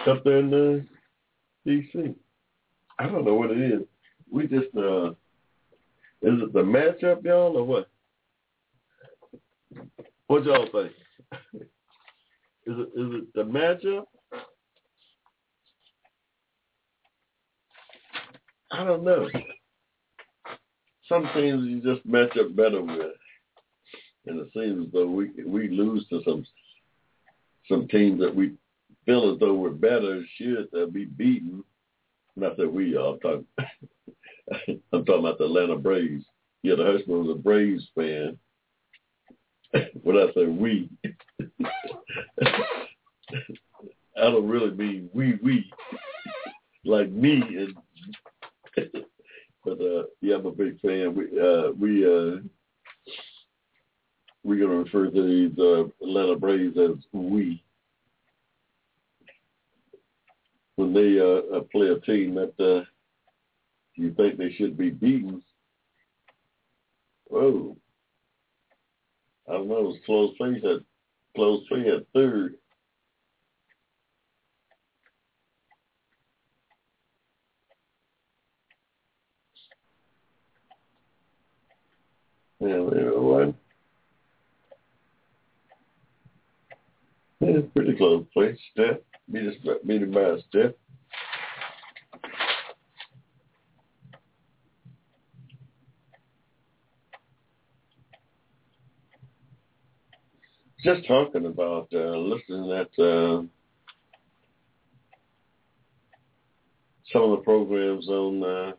[0.10, 0.82] up there in uh,
[1.66, 2.16] D.C.
[2.98, 3.82] I don't know what it is.
[4.32, 5.12] We just, uh,
[6.22, 7.90] is it the matchup, y'all, or what?
[10.28, 10.94] What y'all think?
[12.66, 14.06] is it is it the matchup?
[18.72, 19.28] I don't know.
[21.10, 23.16] Some teams you just match up better with,
[24.28, 26.46] and it seems as though we we lose to some
[27.68, 28.54] some teams that we
[29.06, 31.64] feel as though we're better should uh, be beaten.
[32.36, 33.14] Not that we are.
[33.14, 33.48] I'm talking,
[34.94, 36.26] I'm talking about the Atlanta Braves.
[36.62, 38.38] Yeah, the husband was a Braves fan.
[40.04, 40.90] when I say we,
[42.44, 45.72] I don't really mean we we
[46.86, 47.76] like me and
[49.64, 51.16] but uh yeah I'm a big fan.
[51.16, 52.42] We uh we uh
[54.44, 57.64] we're gonna refer to these uh Atlanta Braves as we.
[60.80, 62.86] when they uh, uh, play a team that uh,
[63.96, 65.44] you think they should be beaten.
[67.26, 67.76] Whoa.
[69.50, 69.80] I don't know.
[69.80, 70.80] It was close play at
[71.36, 72.56] close play at third.
[82.60, 83.52] Yeah.
[87.42, 88.58] Yeah, it's pretty close play.
[88.74, 90.78] Step beat us beat him by a step.
[100.84, 103.44] Just talking about uh, listening at uh,
[107.12, 108.72] some of the programs on uh,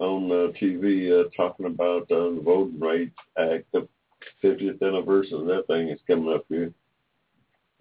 [0.00, 3.86] on uh, TV uh, talking about uh, the Voting Rights Act, the
[4.42, 6.72] 50th anniversary of that thing is coming up here,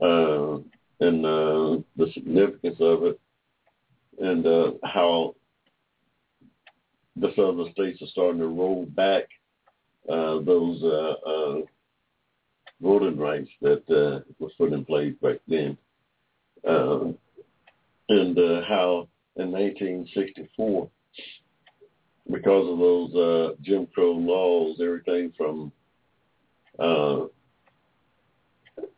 [0.02, 0.58] uh,
[1.00, 3.20] and uh, the significance of it,
[4.20, 5.34] and uh, how
[7.16, 9.24] the southern states are starting to roll back
[10.10, 11.62] uh, those uh, uh,
[12.82, 15.78] voting rights that uh, was put in place back then,
[16.68, 17.06] uh,
[18.10, 20.90] and uh, how in 1964
[22.32, 25.72] because of those uh, Jim Crow laws, everything from
[26.78, 27.26] uh,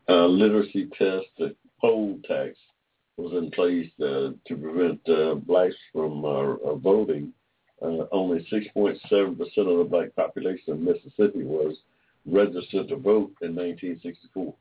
[0.09, 2.57] uh, literacy tests the poll tax
[3.17, 7.33] was in place uh, to prevent uh, blacks from uh, uh, voting.
[7.81, 11.77] Uh, only 6.7% of the black population of Mississippi was
[12.27, 14.53] registered to vote in 1964.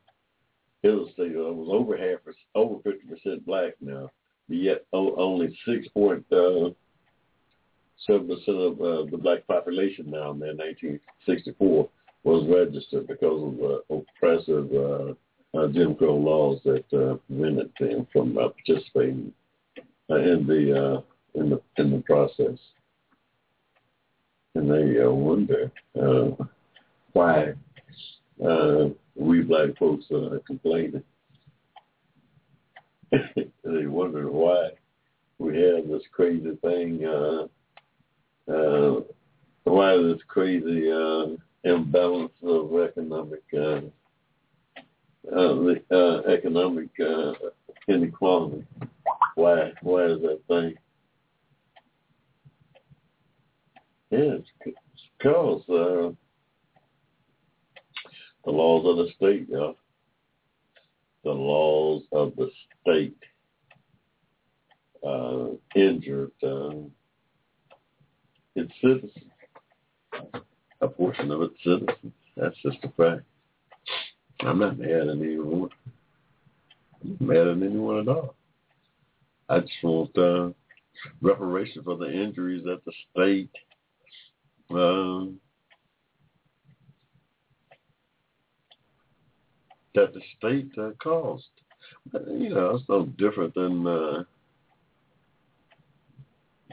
[0.82, 2.20] Here's state that was over half,
[2.54, 4.10] over 50% black now,
[4.48, 6.74] but yet only 6.7%
[8.08, 11.88] of uh, the black population now in 1964
[12.24, 18.06] was registered because of the oppressive uh, uh, Jim Crow laws that uh, prevented them
[18.12, 19.32] from uh, participating
[20.10, 22.58] uh, in the uh, in the in the process.
[24.54, 26.44] And they uh, wonder uh,
[27.12, 27.52] why
[28.44, 31.02] uh, we black folks are complaining.
[33.12, 34.70] they wonder why
[35.38, 37.04] we have this crazy thing.
[37.04, 37.46] Uh,
[38.48, 39.00] uh,
[39.64, 41.26] why this crazy uh,
[41.64, 43.80] imbalance of economic uh,
[45.34, 47.32] uh, uh, economic uh,
[47.88, 48.66] inequality.
[49.34, 49.72] Why?
[49.82, 50.74] Why is that thing?
[54.10, 54.76] Yeah, it's
[55.18, 56.12] because uh,
[58.44, 59.72] the laws of the state, yeah.
[61.22, 63.16] The laws of the state
[65.76, 66.70] injured uh,
[68.60, 69.30] its citizens
[70.80, 72.12] a portion of its citizens.
[72.36, 73.22] That's just a fact.
[74.40, 75.70] I'm not mad at anyone.
[77.02, 78.34] I'm not mad at anyone at all.
[79.48, 80.50] I just want uh,
[81.20, 83.50] reparation for the injuries that the state
[84.70, 85.40] um,
[89.94, 91.44] that the state uh, caused.
[92.12, 94.24] You know, it's no different than uh,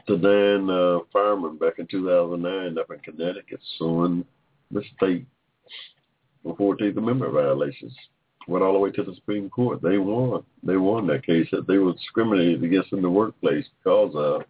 [0.08, 4.24] the Dan uh, fireman back in 2009 up in Connecticut suing
[4.70, 5.26] the state
[6.42, 7.94] for 14th Amendment violations.
[8.48, 9.82] Went all the way to the Supreme Court.
[9.82, 10.42] They won.
[10.62, 14.42] They won that case that they were discriminated against in the workplace because of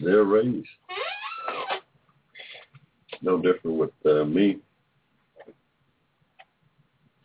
[0.00, 0.64] their race.
[3.22, 4.58] No different with uh, me.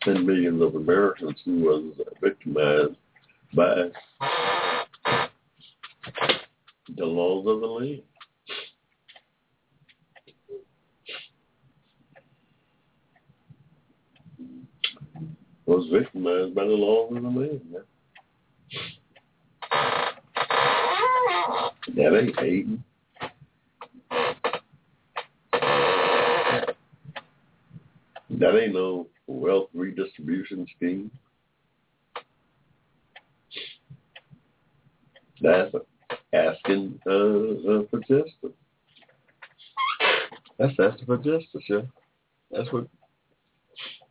[0.02, 2.94] Ten millions of Americans who was victimized
[3.52, 3.90] by
[6.94, 8.02] the laws of the land.
[15.66, 17.76] Was victimized by the laws of the land.
[21.96, 22.84] That ain't hating.
[28.30, 31.10] That ain't no wealth redistribution scheme.
[35.40, 35.74] That's
[36.32, 38.56] asking uh, uh, for justice.
[40.58, 41.82] That's asking for justice, yeah.
[42.50, 42.86] That's what,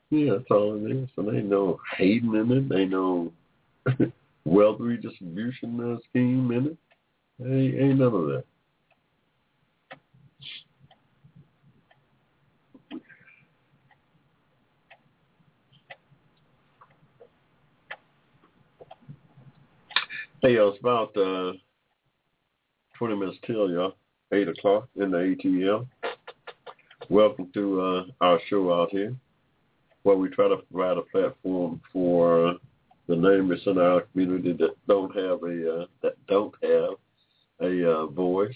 [0.09, 1.09] yeah, that's all it is.
[1.17, 2.75] And ain't no hating in it.
[2.77, 3.31] Ain't no
[4.45, 6.77] wealth redistribution uh, scheme in it.
[7.43, 8.43] Ain't, ain't none of that.
[20.41, 21.53] Hey, it's about uh,
[22.97, 23.95] 20 minutes till, y'all.
[24.31, 25.85] 8 o'clock in the ATL.
[27.09, 29.13] Welcome to uh, our show out here,
[30.03, 32.55] where we try to provide a platform for
[33.07, 36.95] the neighbors in our community that don't have a uh, that don't have
[37.61, 38.55] a uh, voice,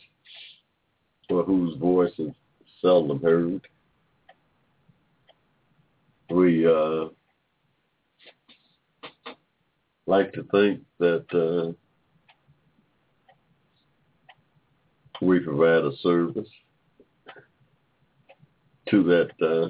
[1.30, 2.32] or whose voice is
[2.82, 3.68] seldom heard.
[6.32, 7.10] We uh,
[10.08, 11.74] like to think that uh,
[15.22, 16.48] we provide a service
[18.90, 19.70] to that uh,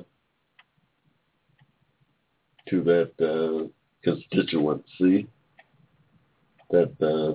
[2.70, 3.68] to that uh,
[4.04, 5.28] constituency
[6.70, 7.34] that uh,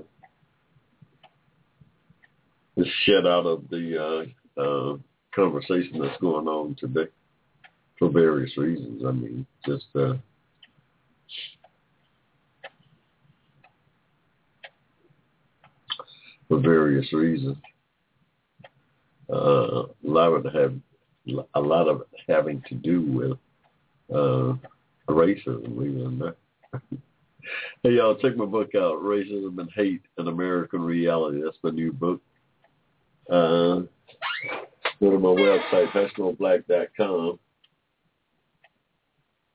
[2.81, 4.27] is shed out of the
[4.59, 4.97] uh, uh,
[5.35, 7.11] conversation that's going on today
[7.99, 9.03] for various reasons.
[9.07, 10.15] I mean, just uh,
[16.49, 17.57] for various reasons.
[19.35, 20.75] Uh, a lot of have
[21.55, 23.39] a lot of having to do with
[24.15, 24.55] uh,
[25.09, 25.73] racism.
[25.73, 26.33] Even
[27.83, 31.93] hey, y'all, check my book out, "Racism and Hate: An American Reality." That's my new
[31.93, 32.21] book.
[33.29, 33.83] Uh,
[35.01, 37.39] go to my website, hushmoblack.com.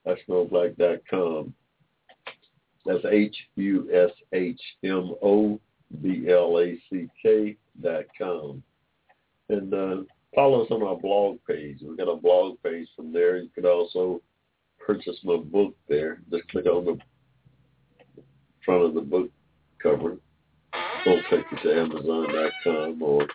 [0.05, 1.53] Hushmoblack.com.
[2.85, 5.59] That's H U S H M O
[6.01, 8.61] B L A C K dot com.
[9.49, 10.03] And uh,
[10.35, 11.79] follow us on our blog page.
[11.81, 13.37] We've got a blog page from there.
[13.37, 14.21] You can also
[14.85, 16.21] purchase my book there.
[16.31, 16.97] Just click on the
[18.63, 19.29] front of the book
[19.81, 20.17] cover.
[21.05, 23.27] It'll take you to Amazon.com or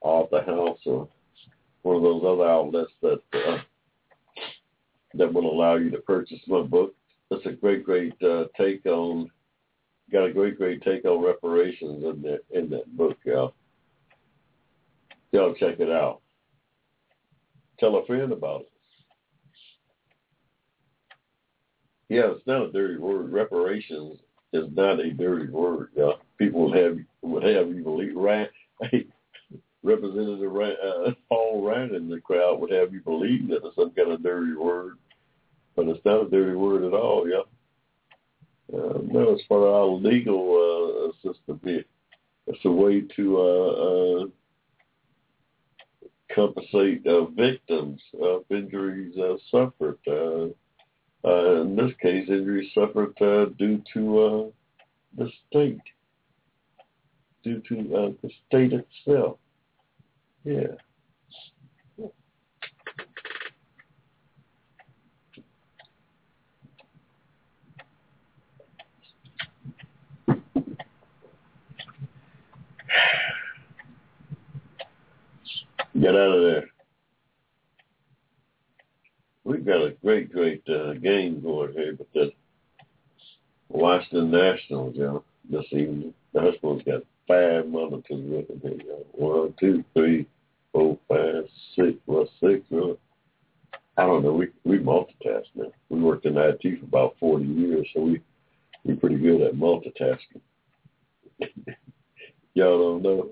[0.00, 1.08] Author House or
[1.82, 3.58] one of those other outlets that uh,
[5.14, 6.94] that will allow you to purchase my book.
[7.30, 9.30] That's a great, great uh, take on.
[10.12, 13.54] Got a great, great take on reparations in that in that book, y'all.
[15.32, 16.20] Y'all check it out.
[17.78, 18.70] Tell a friend about it.
[22.08, 23.32] Yeah, it's not a dirty word.
[23.32, 24.18] Reparations
[24.52, 25.90] is not a dirty word.
[25.96, 26.18] Y'all.
[26.38, 28.50] People would have would have you believe right.
[29.82, 34.12] Representative uh, Paul Ryan in the crowd would have you believe that it's some kind
[34.12, 34.98] of dirty word,
[35.76, 37.28] but it's not a dirty word at all.
[37.28, 37.42] Yeah.
[38.72, 41.60] Uh, no, it's for our legal uh, system.
[41.64, 44.26] It's a way to uh, uh,
[46.34, 49.98] compensate uh, victims of injuries uh, suffered.
[50.06, 50.48] Uh,
[51.22, 54.44] uh, in this case, injuries suffered uh, due to uh,
[55.16, 55.80] the state,
[57.44, 59.38] due to uh, the state itself.
[60.44, 60.76] Yeah.
[76.00, 76.64] Get out of there.
[79.44, 82.32] We've got a great, great uh, game going here with the
[83.68, 86.14] Washington Nationals, you know, this evening.
[86.32, 88.78] The Huskers got five monitors with them here.
[88.80, 89.04] You.
[89.12, 90.26] One, two, three,
[90.72, 91.44] four, five,
[91.76, 91.98] six,
[92.40, 92.62] six.
[92.70, 92.96] Really.
[93.98, 94.32] I don't know.
[94.32, 95.70] We we multitask now.
[95.90, 98.22] We worked in IT for about forty years, so we
[98.84, 100.40] we're pretty good at multitasking.
[102.54, 103.30] Y'all don't know.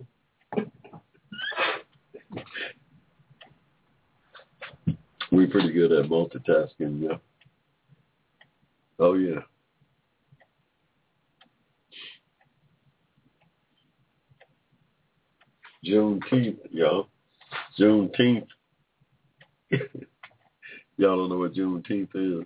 [5.31, 7.19] We're pretty good at multitasking, yeah.
[8.99, 9.41] Oh yeah.
[15.85, 17.09] Juneteenth, y'all.
[17.79, 18.47] Juneteenth.
[19.71, 19.81] y'all
[20.99, 22.45] don't know what Juneteenth is.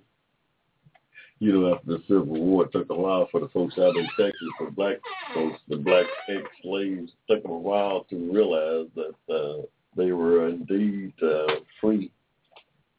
[1.42, 4.06] You know, after the Civil War, it took a while for the folks out in
[4.16, 4.98] Texas, for black
[5.34, 9.62] folks, the black ex-slaves, took them a while to realize that uh,
[9.96, 12.12] they were indeed uh, free.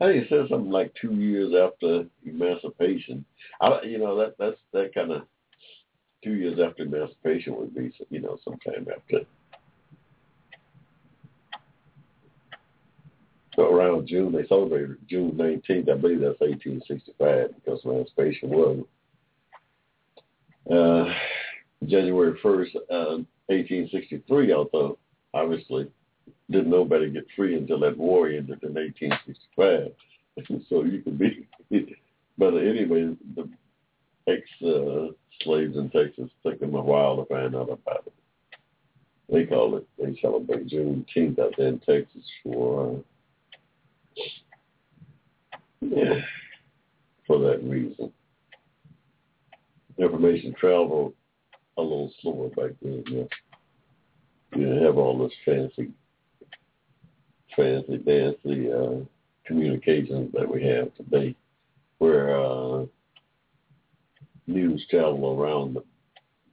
[0.01, 3.23] I think it said something like two years after emancipation.
[3.61, 5.21] I, you know, that that's that kind of
[6.21, 9.25] two years after emancipation would be, you know, sometime after
[13.57, 15.89] around June, they celebrated June 19th.
[15.89, 18.85] I believe that's 1865 because emancipation was
[20.71, 21.13] uh,
[21.85, 24.53] January 1st, uh, 1863.
[24.53, 24.97] Although
[25.33, 25.89] obviously
[26.49, 29.91] didn't nobody get free until that war ended in 1865.
[30.69, 31.47] so you could be,
[32.37, 33.49] but anyway, the
[34.27, 38.13] ex-slaves uh, in Texas took them a while to find out about it.
[39.29, 42.99] They call it, they celebrate Juneteenth out there in Texas for uh,
[45.81, 46.19] yeah,
[47.27, 48.11] for that reason.
[49.97, 51.13] Information traveled
[51.77, 53.03] a little slower back then.
[53.07, 53.23] Yeah.
[54.55, 55.91] You didn't have all this fancy,
[57.55, 59.03] fancy, fancy uh,
[59.45, 61.35] communications that we have today,
[61.97, 62.85] where uh,
[64.47, 65.83] news travel around the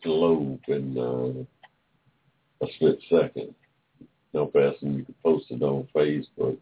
[0.02, 3.54] globe in uh, a split second.
[4.32, 6.58] No faster than you can post it on Facebook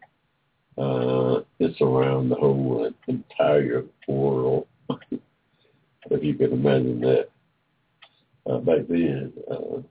[0.79, 4.65] uh, it's around the whole entire world,
[5.11, 7.29] if you can imagine that.
[8.49, 9.81] Uh, back then, uh,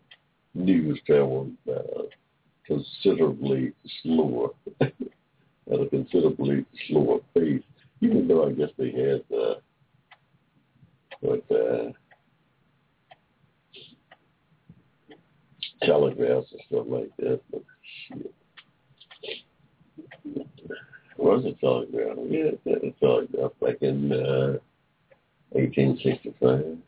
[0.55, 2.03] news traveled uh,
[2.67, 3.73] considerably
[4.03, 4.49] slower,
[4.81, 4.91] at
[5.69, 7.63] a considerably slower pace,
[8.01, 9.55] even though I guess they had uh,
[11.21, 11.93] what uh,
[15.83, 17.41] telegraphs and stuff like that.
[17.53, 17.63] But
[18.09, 18.35] shit
[21.19, 22.17] was a telegraph.
[22.29, 24.59] Yeah, it was a telegraph back in uh,
[25.51, 26.79] 1865.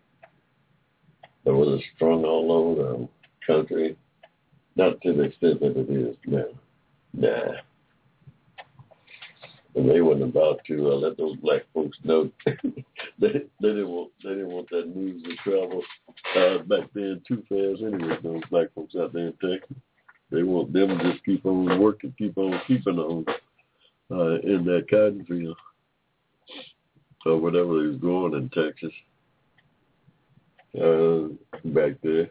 [1.45, 3.09] There was a strung all over the
[3.47, 3.97] country,
[4.77, 6.45] not to the extent that it is now.
[7.13, 7.53] Nah.
[9.75, 12.53] And they weren't about to uh, let those black folks know they,
[13.19, 15.83] they didn't want they didn't want that news to travel
[16.37, 17.83] uh, back then too fast.
[17.83, 19.77] Anyway, those black folks out there in Texas,
[20.31, 23.25] they want them to just keep on working, keep on keeping on
[24.11, 25.57] uh, in that cotton field
[27.27, 28.93] or whatever is growing in Texas
[30.81, 32.31] uh, back there.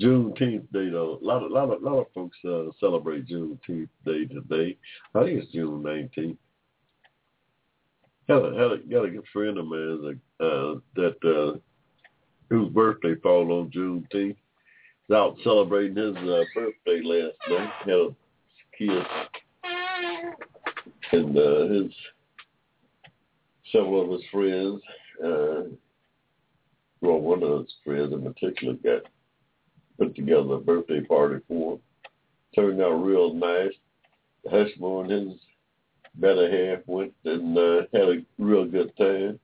[0.00, 4.26] Juneteenth Day though, a lot of lot of lot of folks uh, celebrate Juneteenth Day
[4.26, 4.76] today.
[5.14, 6.38] I think it's June nineteenth.
[8.28, 11.58] Had a, had a, got a good friend of mine uh, that uh,
[12.50, 14.36] whose birthday fall on Juneteenth.
[15.08, 17.70] Was out celebrating his uh, birthday last night.
[17.84, 18.16] Had a
[18.76, 19.06] kid
[21.12, 21.92] and uh, his
[23.72, 24.80] several of his friends,
[25.24, 25.62] uh,
[27.00, 29.02] well, one of his friends in particular got
[29.98, 31.80] put together a birthday party for him.
[32.54, 33.74] Turned out real nice.
[34.50, 35.40] Hushmo and his
[36.14, 39.38] better half went and uh, had a real good time.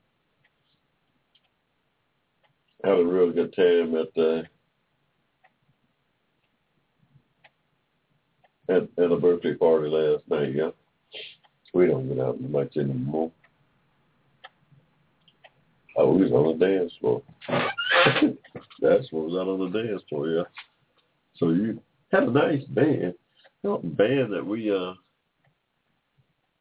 [2.84, 4.44] Had a real good time at the
[8.68, 10.54] at, at a birthday party last night.
[10.54, 10.70] Yeah.
[11.74, 13.30] We don't get out much anymore.
[15.96, 17.22] Oh, we was on the dance floor.
[18.80, 20.42] That's what was out on the dance floor, yeah.
[21.36, 23.14] So you had a nice band.
[23.62, 24.94] You know, band that we uh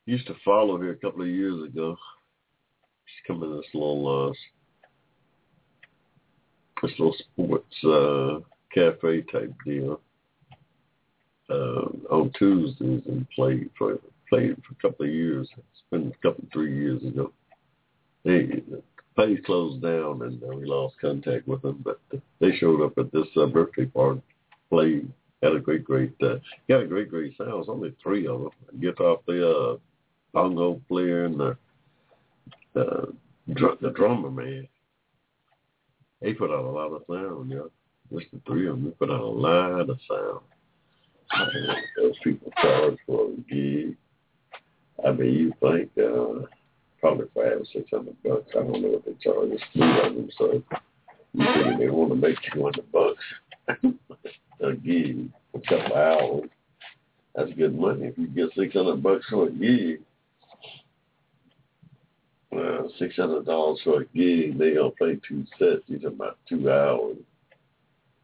[0.06, 1.98] used to follow here a couple of years ago.
[3.06, 4.34] Just coming in this little uh
[6.82, 8.40] this little sports uh
[8.74, 10.02] cafe type deal.
[11.52, 14.00] Uh, on Tuesdays and played for
[14.30, 15.50] played for a couple of years.
[15.58, 17.34] It's been a couple, three years ago.
[18.24, 18.82] They, the
[19.16, 22.00] place closed down and uh, we lost contact with them, but
[22.40, 24.22] they showed up at this uh, birthday party,
[24.70, 25.12] played,
[25.44, 26.36] had a great, great, uh,
[26.70, 27.60] got a great, great sound.
[27.60, 28.52] It's only three of them.
[28.80, 29.76] Guitar player, uh,
[30.32, 31.58] bongo player, and the,
[32.80, 33.06] uh,
[33.54, 34.68] dr- the drummer, man.
[36.22, 38.18] They put out a lot of sound, yeah.
[38.18, 40.40] Just the three of them, they put out a lot of sound.
[41.98, 43.96] Those people charge for a gig.
[45.06, 46.46] I mean, you think uh,
[47.00, 48.52] probably five or six hundred bucks.
[48.52, 49.50] I don't know what they charge.
[49.52, 50.64] It's three of them, so
[51.34, 53.24] you they want to make two hundred bucks
[54.62, 56.50] a gig for a couple of hours.
[57.36, 58.08] That's good money.
[58.08, 60.02] If you get six hundred bucks for a gig,
[62.56, 65.82] uh, six hundred dollars for a gig, they gonna play two sets.
[65.90, 67.18] These are about two hours,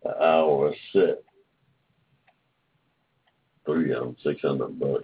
[0.04, 1.24] an hour a set
[3.68, 5.04] three of them, 600 bucks.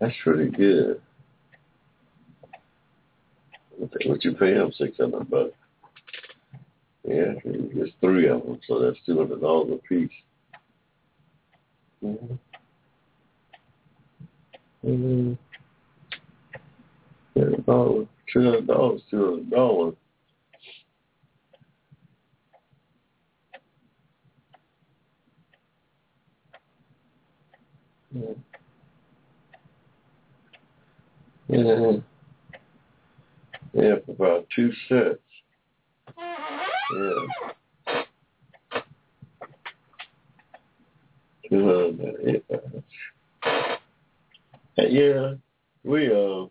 [0.00, 1.02] That's pretty good.
[4.06, 5.52] What you pay them, 600 bucks.
[7.04, 10.10] Yeah, there's three of them, so that's $200 a piece.
[12.04, 12.34] Mm-hmm.
[14.86, 15.32] Mm-hmm.
[17.36, 19.96] $200, $200, $200.
[28.14, 28.32] Mm-hmm.
[33.74, 35.18] Yeah, about two sets.
[36.18, 37.26] Yeah.
[41.48, 42.42] Two hundred.
[42.50, 42.56] Uh,
[44.76, 44.88] yeah.
[44.88, 45.34] yeah,
[45.84, 46.46] we uh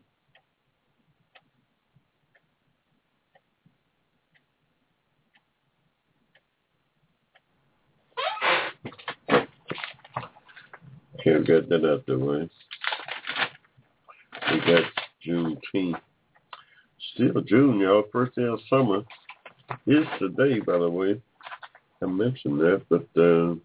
[11.28, 12.50] Can't get that out the way.
[14.50, 14.84] We got
[15.28, 16.00] Juneteenth.
[17.14, 18.06] Still June, y'all.
[18.14, 19.04] First day of summer
[19.86, 21.22] is today, by the way.
[22.02, 23.56] I mentioned that, but uh,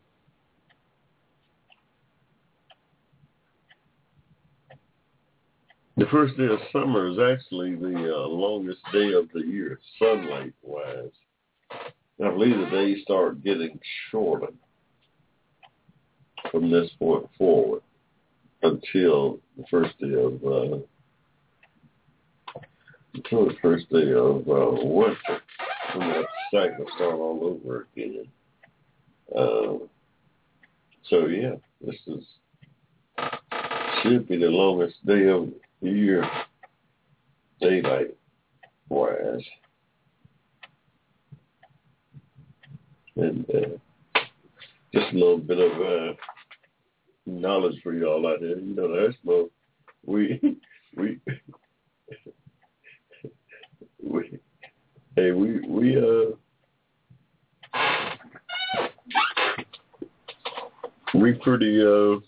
[5.97, 11.13] the first day of summer is actually the uh, longest day of the year, sunlight-wise.
[11.71, 13.79] I believe the days start getting
[14.11, 14.49] shorter
[16.51, 17.83] from this point forward
[18.63, 20.79] until the first day of uh,
[23.15, 25.41] until the first day of uh, winter,
[25.95, 28.27] when that cycle start all over again.
[29.37, 29.87] Uh,
[31.09, 32.25] so yeah, this is
[34.03, 35.49] should be the longest day of
[35.81, 36.29] the year,
[37.61, 38.15] daylight
[38.89, 39.45] wise,
[43.17, 43.92] and uh,
[44.93, 46.13] just a little bit of uh,
[47.27, 48.59] knowledge for y'all out there.
[48.59, 49.51] You know, Eskimo,
[50.05, 50.41] we
[50.97, 51.21] we
[54.03, 54.39] we
[55.17, 56.35] hey we we uh
[61.15, 62.19] we pretty uh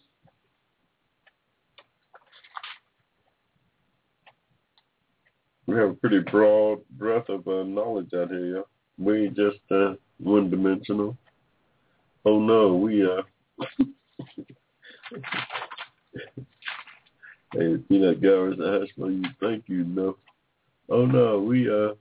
[5.67, 8.63] we have a pretty broad breadth of uh, knowledge out here, yeah.
[8.99, 11.17] We ain't just uh, one dimensional.
[12.25, 13.23] Oh no, we uh
[17.53, 20.17] Hey, peanut galleries at Asheville, you thank you no.
[20.89, 21.95] Oh no, we uh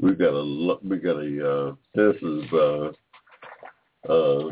[0.00, 2.92] we got a we got a uh this is uh
[4.08, 4.50] uh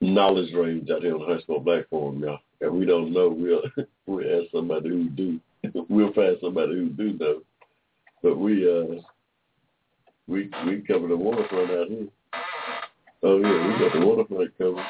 [0.00, 2.40] knowledge range out here on the Hushmo black forum, y'all.
[2.60, 3.62] And we don't know, we'll
[4.06, 5.40] we'll ask somebody who do.
[5.88, 7.42] we'll find somebody who do know.
[8.22, 9.00] But we uh
[10.26, 12.06] we we cover the waterfront out here.
[13.22, 14.84] Oh yeah, we got the waterfront covered.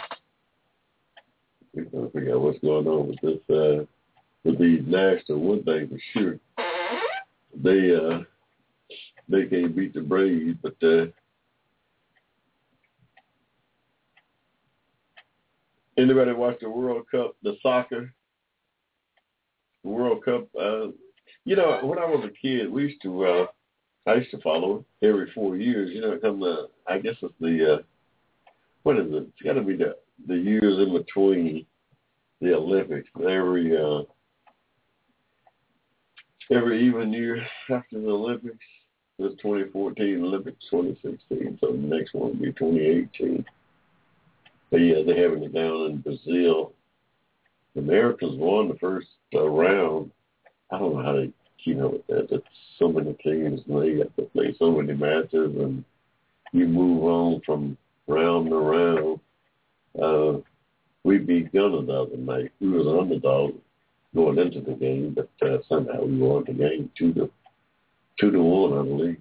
[1.72, 3.84] We're trying to figure out what's going on with this uh
[4.44, 6.38] with these national one thing for sure.
[7.62, 8.20] They uh
[9.28, 11.06] they can't beat the Braves, but uh
[15.98, 18.12] Anybody watch the World Cup, the soccer
[19.82, 20.48] World Cup?
[20.58, 20.88] Uh,
[21.44, 23.46] you know, when I was a kid, we used to, uh,
[24.06, 25.90] I used to follow it every four years.
[25.92, 27.82] You know, come the, I guess it's the, uh,
[28.82, 29.26] what is it?
[29.28, 31.66] It's got to be the the years in between
[32.40, 33.08] the Olympics.
[33.16, 34.02] Every uh,
[36.50, 38.64] every even year after the Olympics,
[39.18, 41.58] the 2014 Olympics, 2016.
[41.60, 43.44] So the next one will be 2018.
[44.70, 46.72] But yeah, they're having it down in Brazil.
[47.74, 50.10] The Americans won the first uh, round.
[50.70, 52.28] I don't know how they keep up with that.
[52.30, 52.42] That's
[52.78, 55.84] so many teams and they have to play so many matches, and
[56.52, 59.20] you move on from round to round.
[60.00, 60.40] Uh,
[61.04, 62.52] we beat Ghana the other night.
[62.60, 63.54] We was an underdog
[64.14, 67.30] going into the game, but uh, somehow we won the game two to
[68.18, 69.20] two to one, I believe.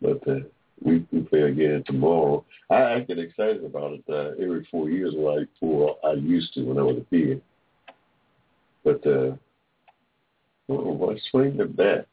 [0.00, 0.40] But uh,
[0.84, 2.44] we we play again tomorrow.
[2.70, 6.62] I, I get excited about it uh, every four years, like four I used to
[6.62, 7.42] when I was a kid.
[8.84, 9.36] But uh,
[10.68, 12.06] oh, why swing the bat?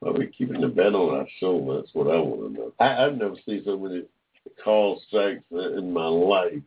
[0.00, 1.80] Why are we keeping the bat on our shoulder?
[1.80, 2.72] That's what I want to know.
[2.78, 4.04] I, I've never seen so many
[4.62, 6.62] call strikes in my life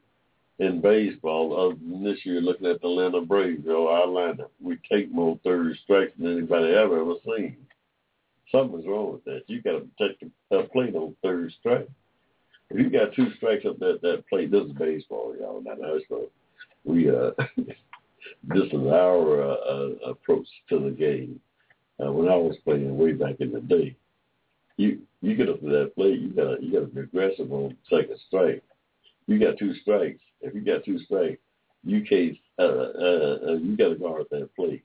[0.60, 4.50] in baseball other than this year looking at the Atlanta Braves or lineup.
[4.62, 7.58] We take more third strikes than anybody I've ever seen.
[8.52, 9.44] Something's wrong with that.
[9.48, 11.88] You got to protect the plate on third strike.
[12.70, 15.62] If you got two strikes up that that plate, this is baseball, y'all.
[15.62, 16.30] Not high school.
[16.84, 17.32] We uh,
[18.44, 21.40] this is our uh, uh, approach to the game.
[22.04, 23.96] Uh, when I was playing way back in the day,
[24.78, 27.78] you you get up to that plate, you got you got to be aggressive on
[27.90, 28.64] second strike.
[29.28, 30.20] You got two strikes.
[30.42, 31.42] If you got two strikes,
[31.84, 32.38] you can't.
[32.60, 34.84] Uh, uh, uh, you got to guard that plate.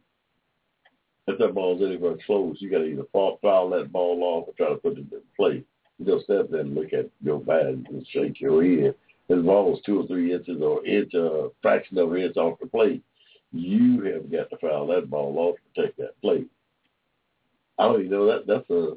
[1.27, 4.55] If that ball's anywhere close, you got to either fall, foul that ball off or
[4.55, 5.64] try to put it in play.
[5.99, 8.95] You don't step there and look at your bat and shake your head.
[9.29, 12.37] If the ball's two or three inches or inch, a uh, fraction of an inch
[12.37, 13.03] off the plate,
[13.53, 16.49] you have got to foul that ball off to protect that plate.
[17.79, 18.47] I don't even know that.
[18.47, 18.97] That's a.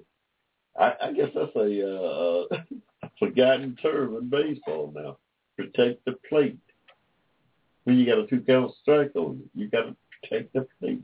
[0.79, 2.57] I, I guess that's a, uh,
[3.19, 5.17] forgotten term in baseball now.
[5.57, 6.57] Protect the plate.
[7.83, 11.01] When you got a two count strike on you, you got to protect the plate.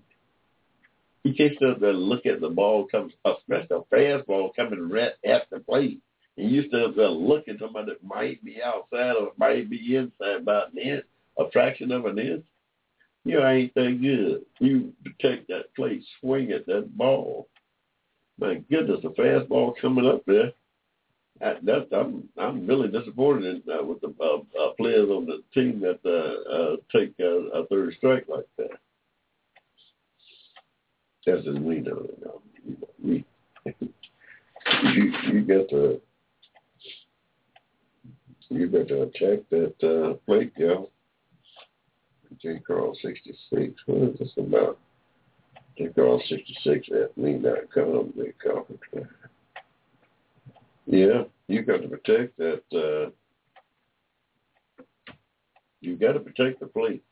[1.25, 5.13] You can't sit there and look at the ball come, especially a fastball coming right
[5.25, 5.99] at the plate,
[6.37, 10.73] and you still there looking somebody that might be outside or might be inside about
[10.73, 11.05] an inch,
[11.39, 12.45] a fraction of an inch.
[13.23, 14.45] You ain't that good.
[14.59, 17.47] You protect that plate, swing at that ball.
[18.37, 20.51] My goodness, a fastball coming up there.
[21.41, 25.41] I, that, I'm I'm really disappointed in, uh, with the uh, uh, players on the
[25.55, 28.77] team that uh, uh, take uh, a third strike like that.
[31.27, 32.41] In we know, you know,
[33.03, 33.25] we,
[34.83, 35.99] you you got to
[38.49, 40.89] you got to attack that uh, plate, yo.
[42.41, 42.59] J.
[42.65, 43.73] Carl sixty six.
[43.87, 44.77] What is this about?
[45.77, 45.87] J.
[45.95, 48.13] Carl sixty six at me.com.
[48.15, 49.09] They conference.
[50.85, 52.61] Yeah, you got to protect that.
[52.71, 53.09] Uh,
[55.81, 57.03] you got to protect the plate.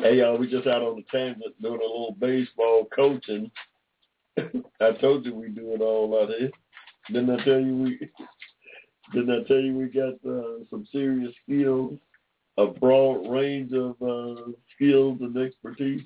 [0.00, 3.50] Hey, y'all, we just out on the tangent doing a little baseball coaching.
[4.80, 6.52] I told you we do it all out here.
[7.08, 8.10] Didn't I tell you we?
[9.12, 11.98] Didn't I tell you we got uh, some serious skills,
[12.58, 16.02] a broad range of uh, skills and expertise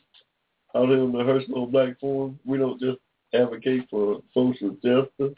[0.74, 2.38] out here in the Hushmo Black Forum?
[2.47, 2.99] We don't just
[3.34, 5.36] advocate for social justice.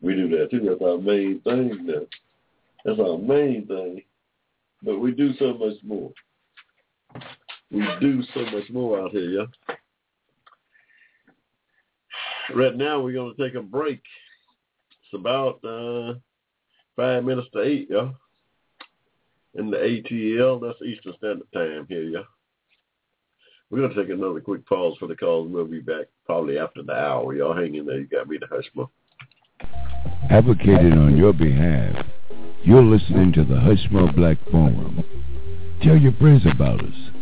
[0.00, 0.66] We do that too.
[0.68, 1.86] That's our main thing.
[1.86, 2.00] Now.
[2.84, 4.02] That's our main thing.
[4.82, 6.10] But we do so much more.
[7.72, 9.76] We do so much more out here, yeah.
[12.54, 14.02] Right now, we're going to take a break.
[14.90, 16.14] It's about uh,
[16.96, 18.10] five minutes to eight, yeah.
[19.54, 22.22] In the ATL, that's Eastern Standard Time here, yeah.
[23.70, 25.50] We're going to take another quick pause for the calls.
[25.50, 27.34] We'll be back probably after the hour.
[27.34, 28.00] Y'all hang in there.
[28.00, 28.90] You got me the Hushmo.
[30.28, 32.04] Advocating on your behalf,
[32.64, 35.02] you're listening to the Hushmo Black Forum.
[35.82, 37.21] Tell your friends about us.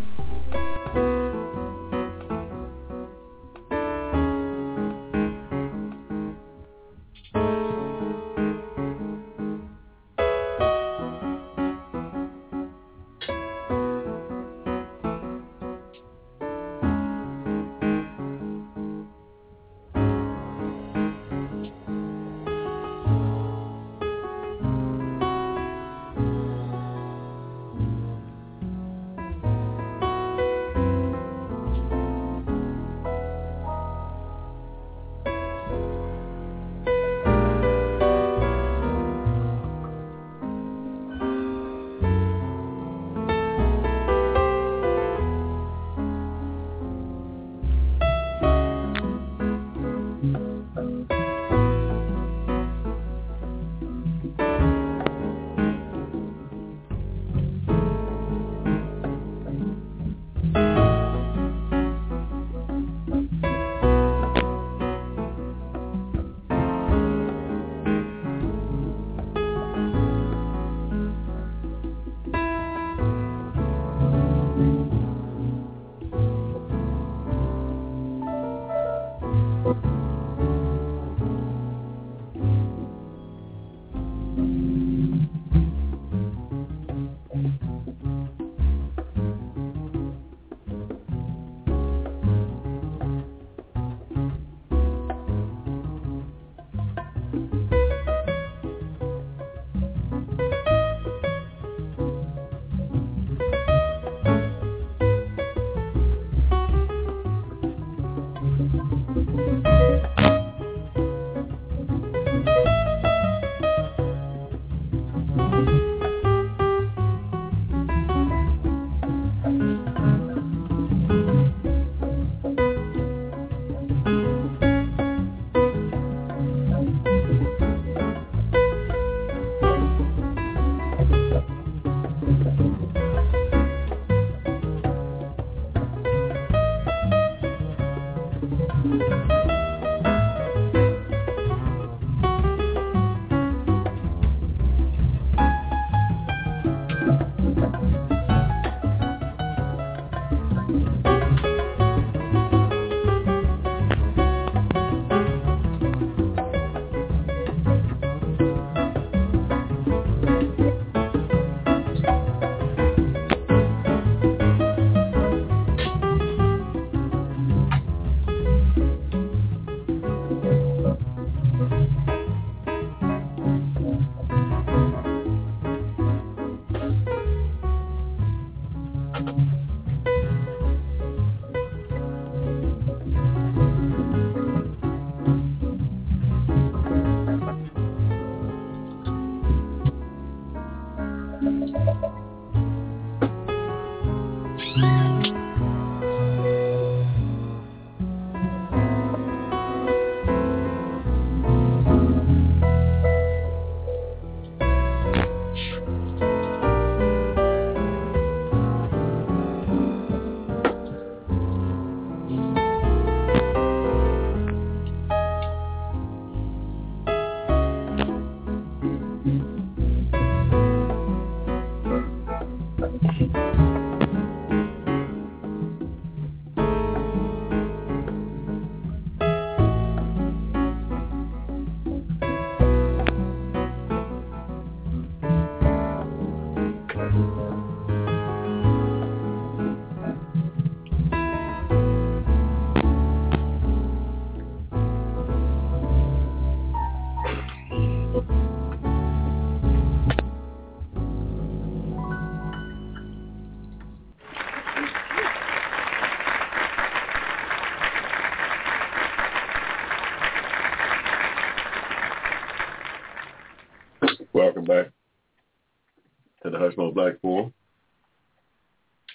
[266.61, 267.53] The Black Forum.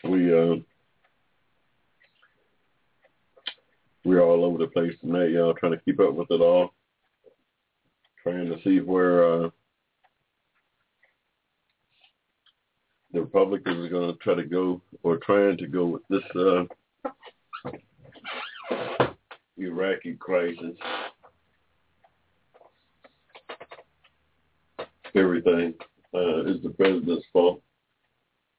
[0.04, 0.56] We uh,
[4.04, 6.74] we're all over the place tonight, y'all, trying to keep up with it all,
[8.22, 9.50] trying to see where uh,
[13.12, 16.64] the Republicans are going to try to go, or trying to go with this uh,
[19.56, 20.76] Iraqi crisis.
[25.16, 25.72] everything
[26.14, 27.62] uh, is the president's fault,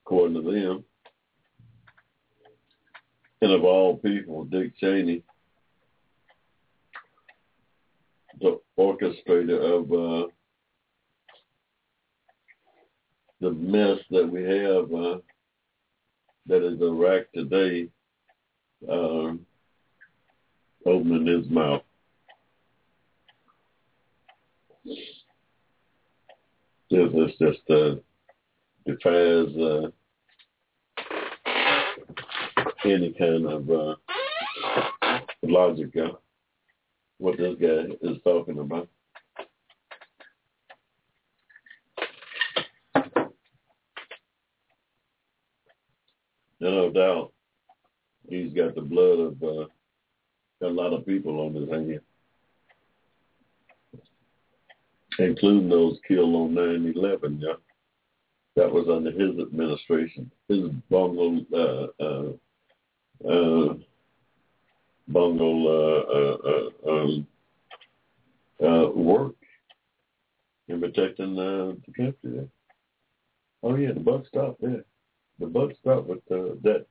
[0.05, 0.83] according to them.
[3.41, 5.23] And of all people, Dick Cheney,
[8.39, 10.27] the orchestrator of uh,
[13.41, 15.19] the mess that we have uh,
[16.47, 17.89] that is Iraq today,
[18.89, 19.45] um,
[20.85, 21.81] opening his mouth.
[26.89, 27.95] This is just uh,
[28.85, 29.89] defies uh,
[32.85, 33.95] any kind of uh,
[35.43, 36.13] logic uh,
[37.17, 38.87] what this guy is talking about.
[46.61, 47.33] No doubt,
[48.29, 49.65] he's got the blood of uh,
[50.65, 52.01] a lot of people on his hands.
[55.19, 57.41] Including those killed on 9/11.
[57.41, 57.53] Yeah,
[58.55, 60.31] that was under his administration.
[60.47, 62.33] His bungle, uh, uh,
[63.27, 63.73] uh,
[65.67, 67.27] uh, uh, uh, um,
[68.63, 69.35] uh, work
[70.67, 72.15] in protecting uh, the country.
[72.23, 72.47] There.
[73.63, 74.83] Oh yeah, the buck stopped there.
[75.39, 76.85] The buck stopped with uh, that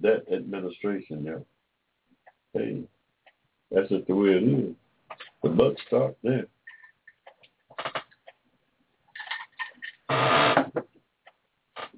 [0.00, 1.42] that administration there.
[2.52, 2.82] Hey,
[3.70, 4.74] that's just the way it is.
[5.42, 6.46] The buck stopped there.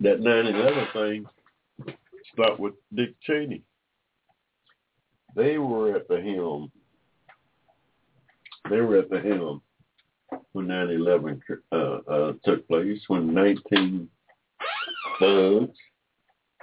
[0.00, 1.96] That 9/11 thing
[2.32, 3.62] stopped with Dick Cheney.
[5.34, 6.70] They were at the helm.
[8.70, 9.62] They were at the helm
[10.52, 11.40] when 9/11
[11.72, 13.00] uh, uh, took place.
[13.08, 14.08] When 19
[15.20, 15.78] thugs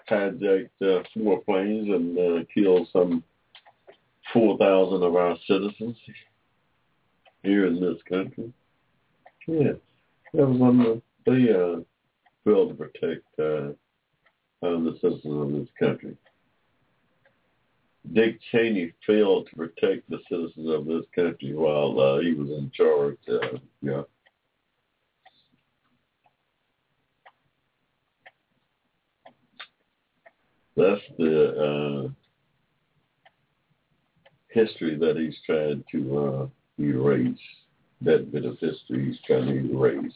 [0.10, 3.24] hijacked uh, four planes and uh, killed some
[4.34, 5.98] 4,000 of our citizens
[7.44, 8.52] here in this country.
[9.48, 9.74] Yeah,
[10.34, 11.80] that was on the the uh,
[12.46, 13.74] bill to protect uh,
[14.62, 16.18] the citizens of this country.
[18.12, 22.70] Dick Cheney failed to protect the citizens of this country while uh, he was in
[22.74, 23.18] charge.
[23.30, 24.02] Uh, yeah.
[30.76, 32.10] That's the uh,
[34.50, 36.48] history that he's trying to uh,
[36.84, 37.38] erase.
[38.02, 40.12] That bit of history he's trying to erase.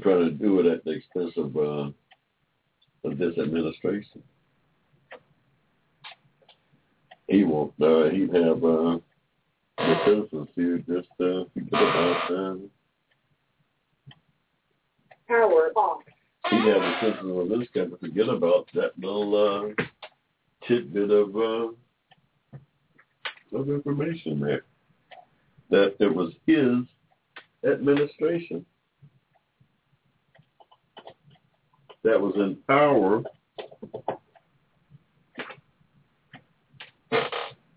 [0.00, 1.90] Trying to do it at the expense of, uh,
[3.08, 4.22] of this administration.
[7.28, 7.72] He won't.
[7.80, 8.98] Uh, he'd have uh,
[9.78, 12.70] the citizens here just uh, forget about um,
[15.28, 16.02] Power off.
[16.50, 19.84] he'd have the citizens of this country forget about that little uh,
[20.66, 21.68] tidbit of uh,
[23.56, 24.64] of information there.
[25.70, 26.84] That it was his
[27.64, 28.66] administration
[32.04, 33.22] that was in power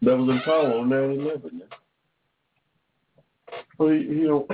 [0.01, 1.61] that was in power on 9/11.
[3.77, 4.47] Well, you, you know,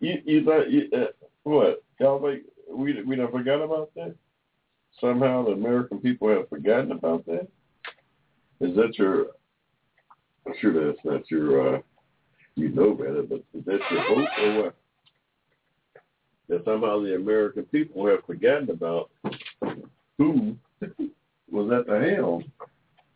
[0.00, 1.06] you you thought you, uh,
[1.44, 4.14] what y'all think we we don't forgot about that?
[5.00, 7.48] Somehow the American people have forgotten about that.
[8.60, 9.26] Is that your?
[10.46, 11.76] I'm sure that's not your.
[11.76, 11.80] uh
[12.54, 14.76] You know better, but is that your hope or what?
[16.48, 19.10] That somehow the American people have forgotten about
[20.18, 20.56] who
[21.50, 22.44] was at the helm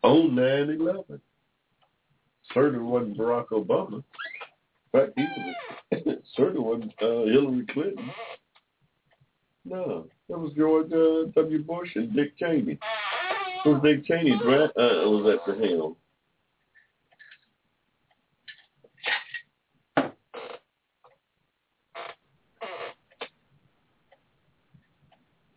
[0.03, 1.21] on 9-11.
[2.55, 4.03] Certainly wasn't Barack Obama.
[4.93, 5.27] He
[5.93, 8.11] was, certainly wasn't uh, Hillary Clinton.
[9.65, 11.63] No, that was George uh, W.
[11.63, 12.79] Bush and Dick Cheney.
[13.65, 15.97] It was Dick Cheney uh, was at the helm.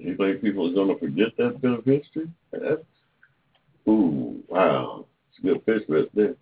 [0.03, 2.27] You think people are to forget that bit of history?
[2.51, 2.81] That's,
[3.87, 5.05] ooh, wow.
[5.29, 6.35] It's a good picture right there.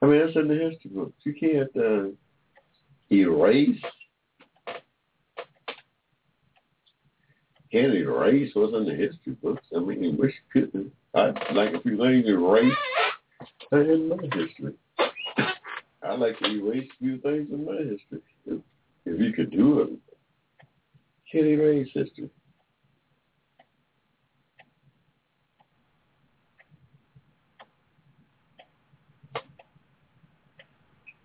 [0.00, 1.12] I mean, that's in the history books.
[1.24, 2.10] You can't uh,
[3.10, 3.80] erase.
[7.72, 9.64] Can't erase what's in the history books.
[9.74, 10.90] I mean, you wish you could.
[11.14, 12.76] I'd like a few things erased
[13.72, 14.74] in my history.
[16.04, 18.22] I'd like to erase a few things in my history.
[18.46, 18.60] If,
[19.06, 19.90] if you could do it,
[21.32, 22.30] can't erase history.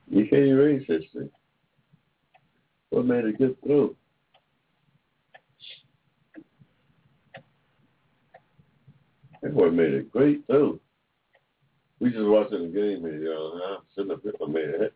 [0.09, 1.29] You can't erase history.
[2.89, 3.95] What made it get through?
[9.41, 10.79] That's what made it great through.
[11.99, 14.93] We just watching the game and you know, I'm sitting up here, I made it.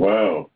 [0.00, 0.50] Wow.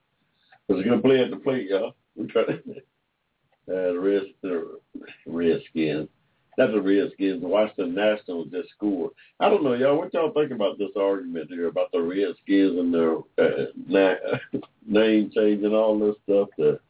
[0.69, 1.95] Was it gonna play at the plate, y'all?
[2.17, 4.81] We try to uh the Red the
[5.27, 6.09] Redskins.
[6.57, 7.43] That's the Redskins.
[7.43, 9.11] The Washington Nationals just scored.
[9.41, 9.99] I don't know, y'all.
[9.99, 14.39] What y'all think about this argument here about the Redskins and their uh, na-
[14.87, 16.49] name change and all this stuff?
[16.57, 16.81] The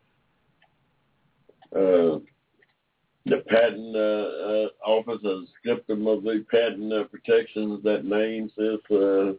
[1.75, 2.21] uh,
[3.27, 8.49] the patent uh, uh, office has stripped them of the patent uh, protections that name
[8.57, 9.33] says uh,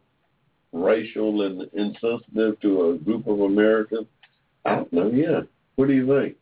[0.76, 4.08] racial and insensitive to a group of Americans.
[4.66, 5.10] I don't know.
[5.10, 5.42] Yeah.
[5.76, 6.36] What do you think?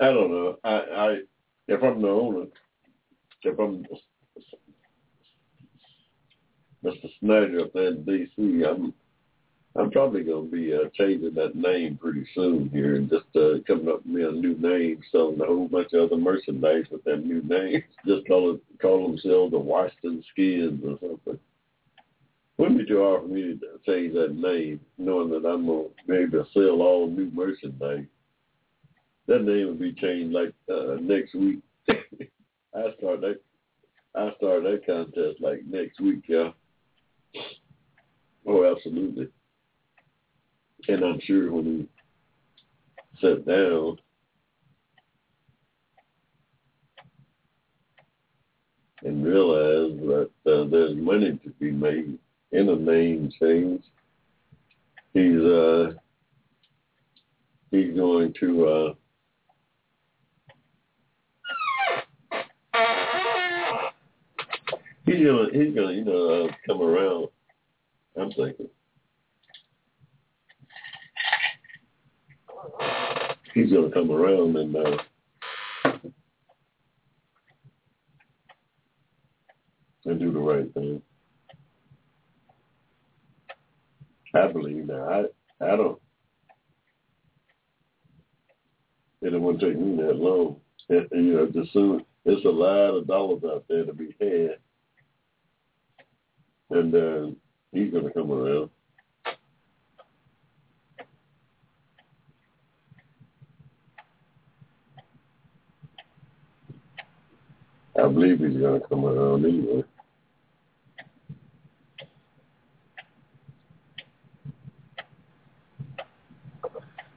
[0.00, 0.58] I don't know.
[0.64, 1.18] I, I
[1.68, 2.46] if I'm the owner,
[3.42, 3.86] if I'm
[6.84, 7.10] Mr.
[7.20, 8.92] Snyder up there in D.C., I'm
[9.78, 13.58] I'm probably going to be uh, changing that name pretty soon here and just uh,
[13.66, 17.24] coming up with a new name, selling a whole bunch of other merchandise with that
[17.24, 17.82] new name.
[18.06, 21.38] Just call it call themselves the Washington Skins or something.
[22.56, 26.12] Wouldn't be too hard for me to change that name, knowing that I'm going to
[26.12, 28.06] be able to sell all new merchandise.
[29.26, 31.58] That name would be changed like uh, next week.
[31.88, 33.40] I start that
[34.14, 36.50] I start that contest like next week, yeah.
[38.46, 39.28] Oh, absolutely.
[40.88, 43.98] And I'm sure when he sat down
[49.04, 52.18] and realize that uh, there's money to be made
[52.52, 53.82] in a name change,
[55.12, 55.92] he's uh
[57.70, 58.94] he's going to uh
[65.04, 67.28] he's gonna he's gonna you know uh, come around.
[68.16, 68.68] I'm thinking
[73.56, 74.98] he's gonna come around and uh,
[80.04, 81.02] and do the right thing.
[84.34, 85.30] I believe that.
[85.60, 86.00] I I don't.
[89.22, 90.56] It wouldn't take me that long.
[90.88, 94.58] And, you know, just soon there's a lot of dollars out there to be had
[96.70, 97.34] and uh,
[97.72, 98.70] he's going to come around.
[107.98, 109.82] I believe he's going to come around anyway.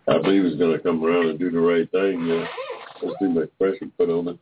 [0.07, 2.25] I believe he's going to come around and do the right thing.
[2.25, 2.47] Yeah.
[3.01, 4.39] Let's see much pressure put on it.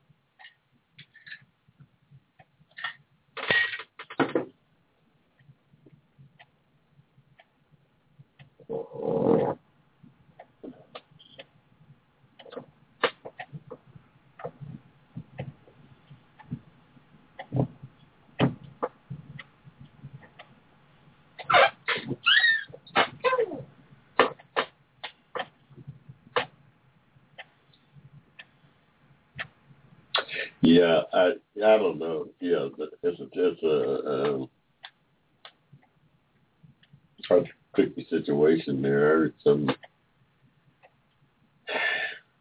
[38.78, 39.34] Situation there.
[39.43, 39.69] Some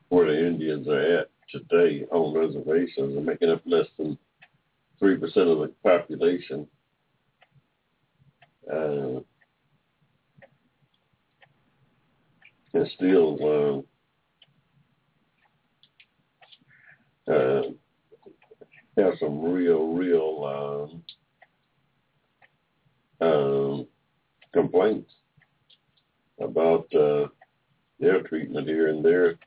[0.08, 4.16] where the Indians are at today on reservations are making up less than
[4.98, 6.66] three percent of the population.
[8.70, 9.20] Uh,
[12.74, 13.84] and still
[17.28, 17.62] uh, uh,
[18.98, 21.00] have some real, real
[23.20, 23.86] um, um,
[24.52, 25.12] complaints
[26.40, 27.28] about uh,
[27.98, 29.38] their treatment here in their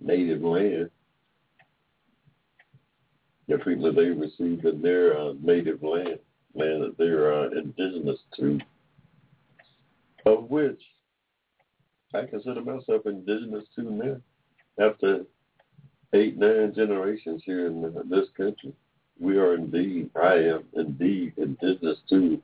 [0.00, 0.90] native land,
[3.46, 3.94] the treatment
[4.64, 6.18] in their uh, native land,
[6.54, 8.58] land that they're uh, indigenous to,
[10.26, 10.80] of which
[12.14, 14.16] I consider myself indigenous to now.
[14.78, 15.24] After
[16.12, 18.72] eight, nine generations here in this country,
[19.18, 22.40] we are indeed, I am indeed indigenous to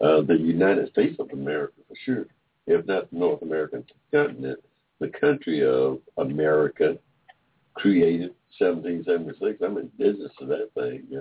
[0.00, 2.26] uh, the United States of America for sure,
[2.66, 4.58] if not the North American continent,
[5.00, 6.96] the country of America,
[7.74, 9.60] created 1776.
[9.62, 11.04] I'm indigenous to that thing.
[11.08, 11.20] Yeah,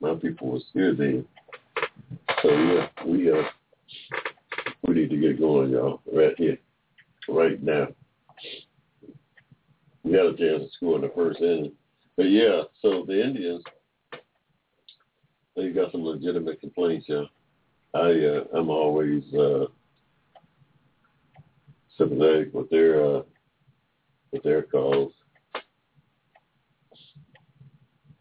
[0.00, 1.24] my people was here then.
[2.42, 3.42] So yeah, we uh,
[4.86, 6.58] we need to get going, y'all, right here,
[7.28, 7.88] right now.
[10.04, 11.72] We had a chance to score in the first inning,
[12.16, 12.62] but yeah.
[12.80, 13.62] So the Indians,
[15.56, 17.24] they got some legitimate complaints, yeah.
[17.94, 19.66] I uh, I'm always uh,
[21.98, 23.22] sympathetic with their uh,
[24.32, 25.12] with their calls.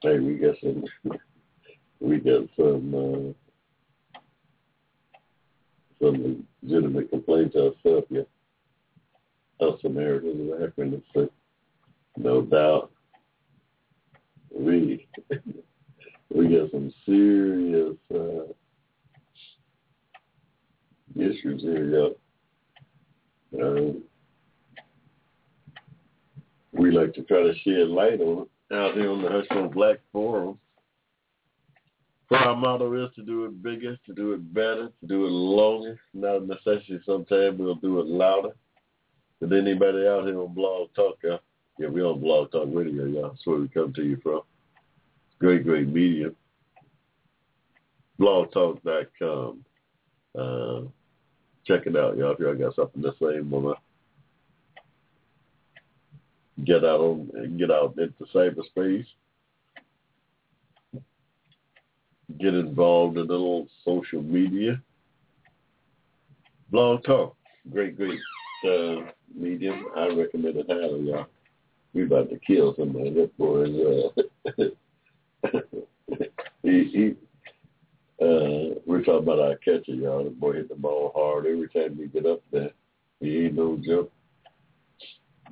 [0.03, 0.83] Hey, we got some
[1.99, 3.35] we got some
[4.15, 4.19] uh,
[6.01, 8.21] some legitimate complaints ourselves, yeah.
[9.59, 11.29] Us Americans is acronym, so
[12.17, 12.89] no doubt.
[14.51, 15.07] We
[16.33, 18.51] we got some serious uh,
[21.15, 22.15] issues here, y'all.
[23.53, 23.93] Uh,
[26.71, 29.97] we like to try to shed light on it out here on the Hushmo Black
[30.11, 30.57] Forum.
[32.29, 35.29] So our motto is to do it bigger, to do it better, to do it
[35.29, 35.99] longer.
[36.13, 36.99] Not a necessity.
[37.05, 38.51] Sometimes we'll do it louder.
[39.41, 43.29] But anybody out here on Blog Talk, yeah, we on Blog Talk Radio, y'all.
[43.29, 44.41] That's where we come to you from.
[45.39, 46.35] Great, great medium.
[48.19, 49.65] BlogTalk.com.
[50.37, 50.81] Uh,
[51.65, 52.31] check it out, y'all.
[52.31, 53.73] If y'all got something to say, wanna
[56.65, 59.05] get out on, get out into cyberspace,
[62.39, 64.81] get involved in a little social media.
[66.69, 67.35] Blog Talk,
[67.71, 68.19] great, great
[68.65, 69.87] uh, medium.
[69.95, 71.27] I recommend it highly, y'all.
[71.93, 73.09] We about to kill somebody.
[73.13, 74.71] That boy is.
[75.43, 75.59] Uh,
[76.63, 77.15] he, he
[78.21, 80.23] uh, we're talking about our catcher, y'all.
[80.23, 82.71] The boy hit the ball hard every time he get up there.
[83.19, 84.11] He ain't no jump.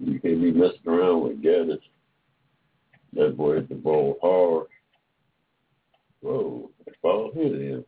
[0.02, 1.82] You can't be messing around with Gaddis.
[3.14, 4.68] That boy hit the ball hard.
[6.22, 7.86] Whoa, that ball hit him.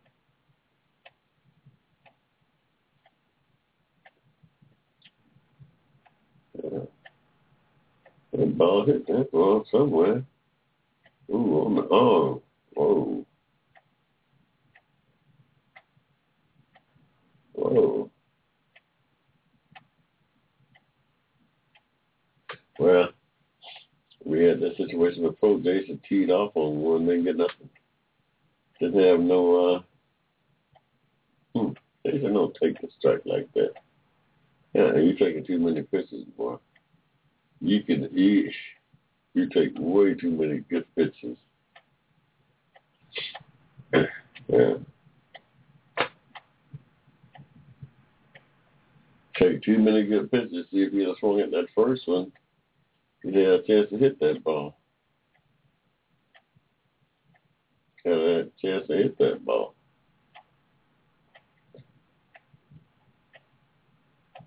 [6.64, 6.80] Yeah.
[8.34, 10.24] That ball hit that ball somewhere.
[11.30, 12.42] Ooh, on the arm.
[12.74, 13.26] Whoa.
[17.54, 18.11] Whoa.
[22.82, 23.10] Well,
[24.26, 27.70] we had that situation with Pro Jason teed off on one, didn't get nothing.
[28.80, 29.84] Didn't have no,
[31.56, 33.74] uh, hmm, Jason don't take the strike like that.
[34.74, 36.56] Yeah, you're taking too many pitches, boy.
[37.60, 38.50] You can, you,
[39.36, 41.38] you take way too many good pitches.
[43.94, 44.74] yeah.
[49.38, 50.66] take too many good pitches.
[50.72, 52.32] See if have swung at that first one,
[53.24, 54.78] he'd have a chance to hit that ball.
[58.06, 59.76] Had a chance to hit that ball.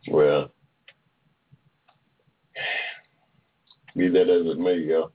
[0.09, 0.51] Well,
[3.97, 5.13] be that as it may, y'all.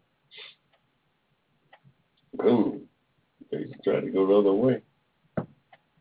[2.34, 2.82] Boom.
[3.52, 4.82] He's trying to go the other way.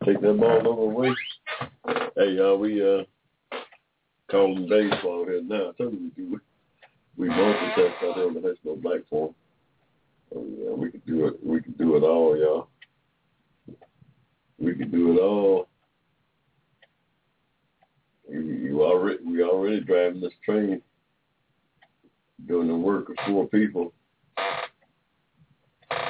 [0.05, 1.15] Take that ball the other way.
[2.17, 3.03] Hey, y'all, we uh
[4.31, 5.71] calling baseball here now.
[5.71, 6.41] I told you we do.
[7.19, 9.35] We multitask out there on the Hushmo Black Forum.
[10.35, 11.45] Oh, yeah, we could do it.
[11.45, 12.69] We could do it all, y'all.
[14.59, 15.69] We could do it all.
[18.31, 20.81] You, you already, we already driving this train,
[22.47, 23.93] doing the work of four people.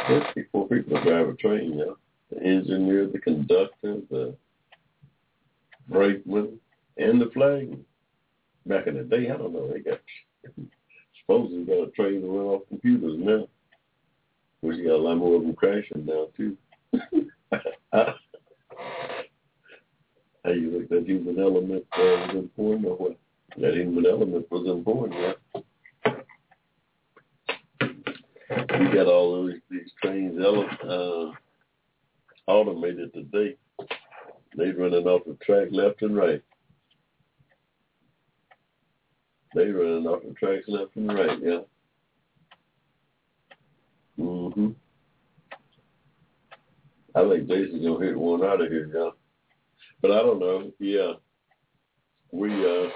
[0.09, 1.97] There's four people that drive a train, know.
[2.31, 4.37] The engineer, the conductor, the
[5.89, 6.61] brakeman,
[6.99, 7.87] and the flagman.
[8.67, 10.01] Back in the day, I don't know, they got
[11.29, 13.47] supposedly got a train to run off computers now.
[14.63, 16.57] You got a lot more of them crashing now too.
[20.45, 23.19] How you think that human element uh, was important or what?
[23.59, 25.33] That human element was important, yeah.
[28.81, 31.33] You got all those these trains ele- uh,
[32.51, 33.57] automated today.
[34.57, 36.43] They running off the track left and right.
[39.55, 41.61] They running off the tracks left and right, yeah.
[44.19, 44.75] Mhm.
[47.15, 49.11] I think Daisy's gonna hit one out of here, yeah.
[50.03, 50.73] But I don't know.
[50.79, 51.15] Yeah.
[52.31, 52.91] We uh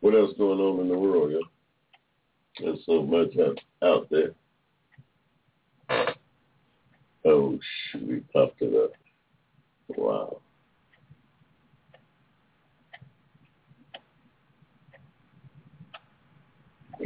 [0.00, 1.38] what else going on in the world, yeah?
[2.60, 4.34] There's so much out, out there.
[7.24, 7.58] Oh
[7.90, 8.92] shoot, we popped it up.
[9.88, 10.40] Wow.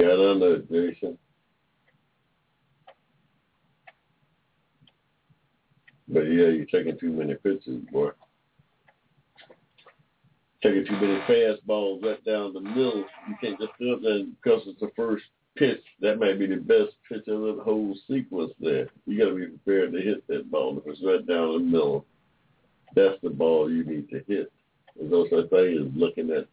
[0.01, 1.19] Got on that, Jason.
[6.09, 8.09] But yeah, you're taking too many pitches, boy.
[10.63, 13.05] Taking too many fastballs right down the middle.
[13.29, 15.25] You can't just do it then because it's the first
[15.57, 15.83] pitch.
[16.01, 18.89] That might be the best pitch of the whole sequence there.
[19.05, 20.79] You got to be prepared to hit that ball.
[20.79, 22.07] If it's right down the middle,
[22.95, 24.51] that's the ball you need to hit.
[24.97, 26.47] There's no such thing as looking at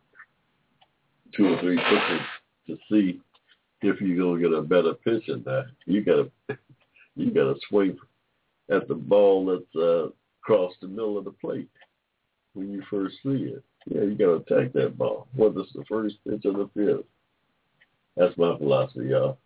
[1.33, 2.25] two or three pitches
[2.67, 3.21] to see
[3.81, 5.67] if you're gonna get a better pitch in that.
[5.85, 6.31] You gotta
[7.15, 7.97] you gotta swing
[8.69, 10.09] at the ball that's uh
[10.43, 11.69] across the middle of the plate
[12.53, 13.63] when you first see it.
[13.85, 15.27] Yeah, you gotta attack that ball.
[15.35, 17.05] Whether it's the first pitch or the fifth.
[18.15, 19.37] That's my philosophy, y'all.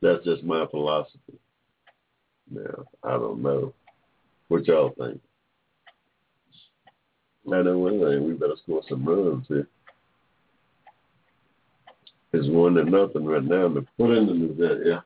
[0.00, 1.38] That's just my philosophy.
[2.50, 3.72] Now, I don't know
[4.48, 5.20] what y'all think.
[7.52, 9.68] I know we better score some runs here.
[12.32, 13.68] It's one to nothing right now.
[13.68, 15.00] But put in the Gazette, yeah.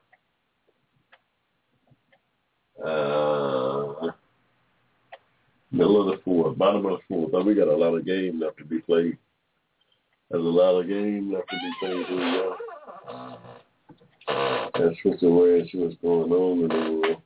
[2.83, 4.11] Uh,
[5.71, 7.31] middle of the fourth, bottom of the fourth.
[7.33, 9.17] Oh, we got a lot of game left to be played.
[10.29, 12.51] There's a lot of game left to be played here.
[14.27, 17.21] That's what's aware and see what's going on in the world.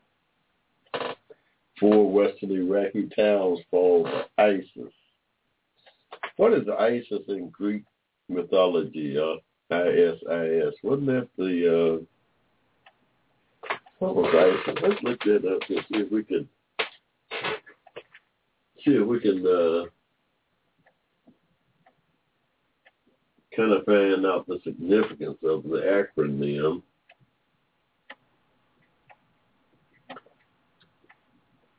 [1.79, 4.93] Four Western Iraqi towns fall to ISIS.
[6.37, 7.83] What is ISIS in Greek
[8.29, 9.39] mythology, y'all?
[9.71, 10.75] ISIS.
[10.83, 12.05] Wasn't that the uh
[13.99, 14.79] what was ISIS?
[14.81, 16.47] Let's look that up and see if we can
[18.83, 19.85] see if we can uh
[23.55, 26.81] kind of find out the significance of the acronym.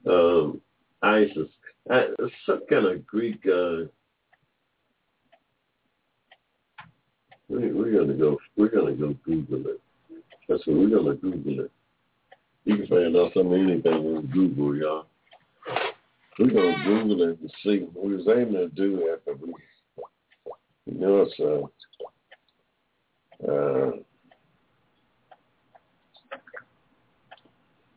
[0.04, 0.60] Um,
[1.02, 1.48] ISIS,
[2.44, 3.84] some kind of Greek uh,
[7.52, 8.38] We, we're gonna go.
[8.56, 9.78] We're gonna go Google it.
[10.48, 11.70] That's what we're gonna Google it.
[12.64, 15.04] You can find out some anything on Google, y'all.
[16.38, 17.86] We're gonna Google it and see.
[17.94, 19.52] We was aiming to do but we,
[20.86, 21.66] you know, it's uh,
[23.52, 23.90] uh,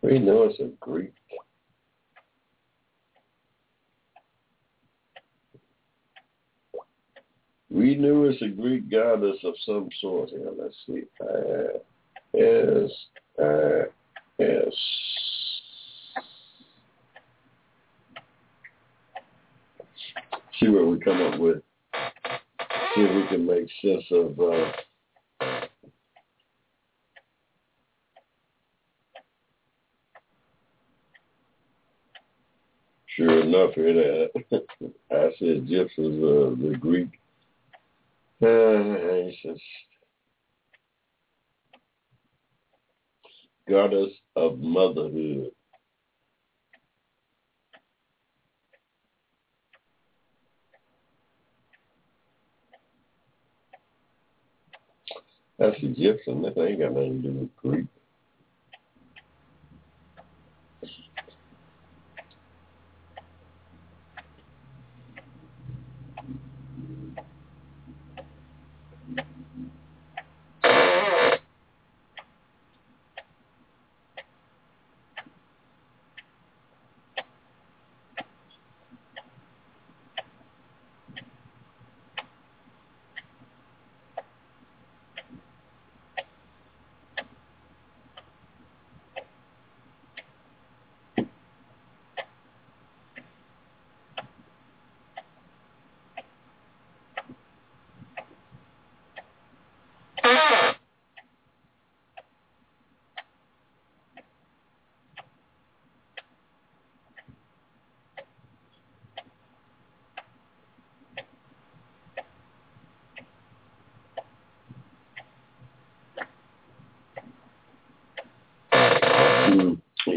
[0.02, 1.14] we know it's a Greek.
[7.76, 10.30] We knew it's a Greek goddess of some sort.
[10.30, 11.04] Here, let's see.
[11.20, 11.80] Uh,
[12.34, 12.90] S,
[13.38, 13.92] uh.
[20.58, 21.58] See what we come up with.
[22.96, 24.72] See if we can make sense of uh,
[33.18, 34.32] Sure enough, here that
[35.12, 37.10] I said Egyptians, uh, the Greek
[43.68, 45.52] goddess of motherhood.
[55.58, 56.42] That's Egyptian.
[56.42, 57.95] That ain't got nothing to do with Greek.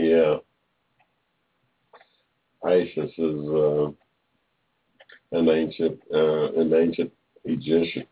[0.08, 0.36] Yeah.
[2.64, 3.86] Isis is uh,
[5.32, 7.12] an ancient, uh, an ancient
[7.44, 8.06] Egyptian,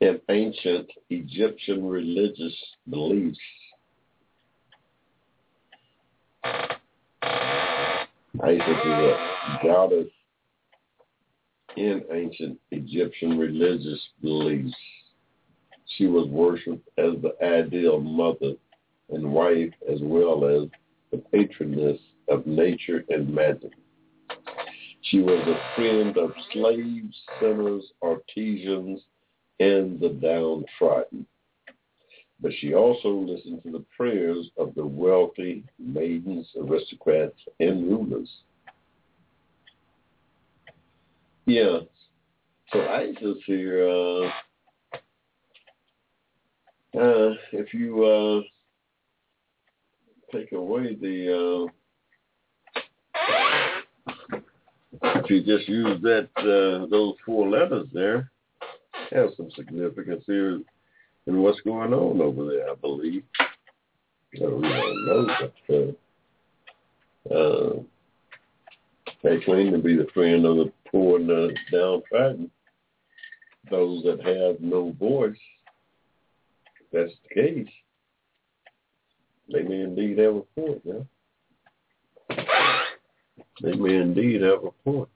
[0.00, 2.54] an ancient Egyptian religious
[2.88, 3.38] beliefs.
[8.42, 10.08] Isis is a goddess
[11.76, 14.74] in ancient Egyptian religious beliefs.
[15.96, 18.54] She was worshipped as the ideal mother
[19.12, 20.68] and wife as well as
[21.10, 23.72] the patroness of nature and magic.
[25.02, 29.00] She was a friend of slaves, sinners, artisans,
[29.58, 31.26] and the downtrodden.
[32.40, 38.30] But she also listened to the prayers of the wealthy, maidens, aristocrats, and rulers.
[41.46, 41.80] Yeah.
[42.72, 44.26] So Isis here, uh,
[46.96, 48.40] uh, if you uh,
[50.32, 51.70] take away the, uh,
[55.02, 58.30] if you just use that uh, those four letters there,
[59.10, 60.60] has some significance here
[61.26, 63.24] in what's going on over there, I believe.
[64.36, 67.82] So don't know, but uh, uh,
[69.22, 72.50] they claim to be the friend of the poor and the downtrodden,
[73.70, 75.36] those that have no voice.
[76.80, 77.68] If that's the case,
[79.52, 82.36] they may indeed have a point, yeah.
[83.62, 85.08] They may indeed have a point.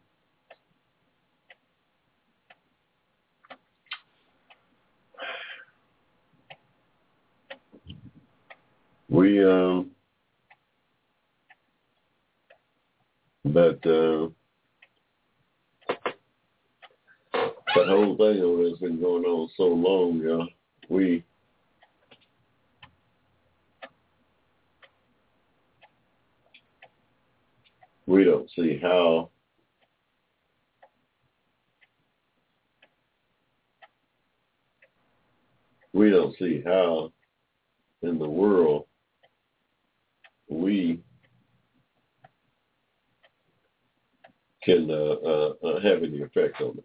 [9.09, 9.91] We um
[13.45, 14.29] but uh
[17.75, 20.45] that whole thing has been going on so long, yeah.
[20.89, 21.25] We
[28.07, 29.31] we don't see how
[35.93, 37.13] we don't see how
[38.03, 38.87] in the world
[40.49, 41.01] we
[44.63, 46.85] can uh, uh, uh, have any effect on it.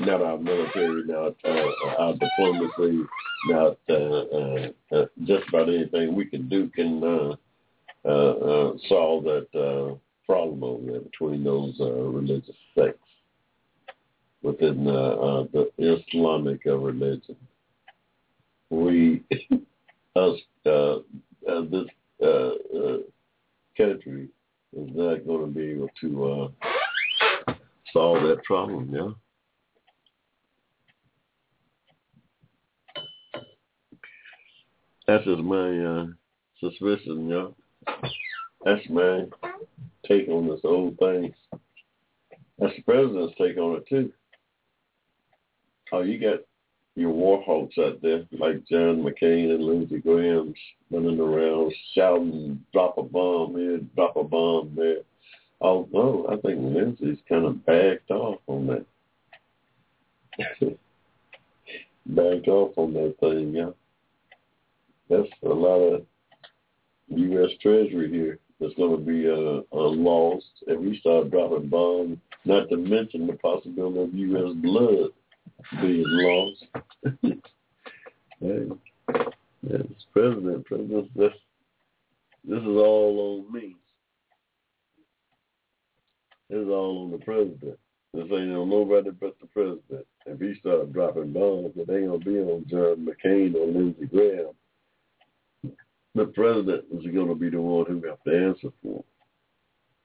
[0.00, 3.04] Not our military, not uh, our diplomacy,
[3.48, 7.36] not uh, uh, uh, just about anything we can do can uh,
[8.04, 9.94] uh, uh, solve that uh,
[10.28, 12.98] problem over there between those uh, religious sects
[14.42, 17.36] within uh, the Islamic religion.
[18.70, 19.24] We,
[20.16, 21.86] us, uh, uh, this
[22.22, 22.50] uh,
[23.76, 24.28] country
[24.76, 26.52] is not going to be able to
[27.92, 29.10] solve that problem, yeah.
[35.06, 36.06] That's just my uh,
[36.60, 37.46] suspicion, yeah.
[38.62, 39.24] That's my
[40.08, 41.34] take on this old thing.
[42.58, 44.12] That's the president's take on it too.
[45.92, 46.40] Oh, you got
[46.96, 50.52] your war hawks out there like John McCain and Lindsey Graham
[50.90, 55.02] running around shouting, "Drop a bomb here, drop a bomb there."
[55.60, 58.86] Although I think Lindsey's kind of backed off on that.
[62.06, 63.70] backed off on that thing, yeah.
[65.08, 66.06] That's a lot of
[67.08, 67.50] U.S.
[67.60, 72.18] Treasury here that's going to be uh, uh, lost if we start dropping bombs.
[72.44, 74.54] Not to mention the possibility of U.S.
[74.62, 75.10] blood
[75.80, 76.66] being lost.
[78.40, 78.68] hey,
[79.64, 81.16] it's president, president.
[81.16, 81.32] This,
[82.44, 83.76] this is all on me.
[86.48, 87.78] This is all on the president.
[88.14, 90.06] This ain't on nobody but the president.
[90.24, 94.54] If he start dropping bombs, it ain't gonna be on John McCain or Lindsey Graham.
[96.18, 99.04] The president is going to be the one who have to answer for,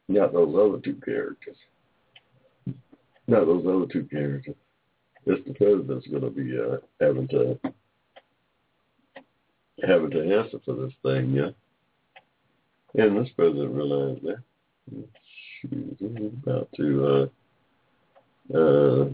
[0.07, 1.55] not those other two characters.
[3.27, 4.53] Not those other two characters.
[5.25, 7.59] It's the president's going to be uh, having to
[9.87, 11.49] having to answer for this thing, yeah.
[12.93, 14.43] And this president realized that.
[15.61, 15.99] She's
[16.43, 17.29] about to
[18.53, 19.09] uh, uh,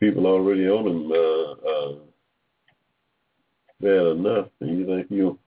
[0.00, 1.94] people already on him uh, uh,
[3.80, 5.38] bad enough, and you think you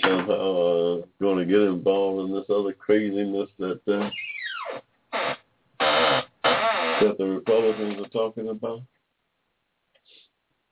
[0.00, 4.10] somehow uh, going to get involved in this other craziness that uh,
[5.80, 8.82] that the Republicans are talking about,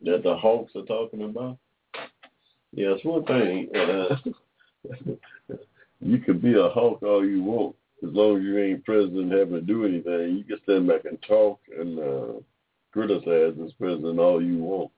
[0.03, 1.59] that the Hawks are talking about.
[2.73, 3.69] Yeah, it's one thing.
[3.75, 4.17] Uh,
[6.01, 7.75] you could be a hawk all you want,
[8.07, 10.37] as long as you ain't president having to do anything.
[10.37, 12.41] You can stand back and talk and uh,
[12.93, 14.91] criticize this president all you want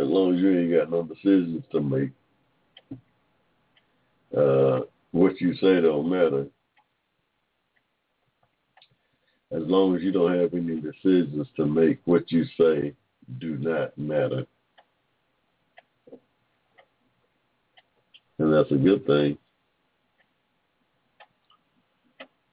[0.00, 2.10] as long as you ain't got no decisions to make,
[4.36, 6.46] uh, what you say don't matter.
[9.52, 12.94] As long as you don't have any decisions to make, what you say
[13.40, 14.46] do not matter.
[18.38, 19.36] And that's a good thing.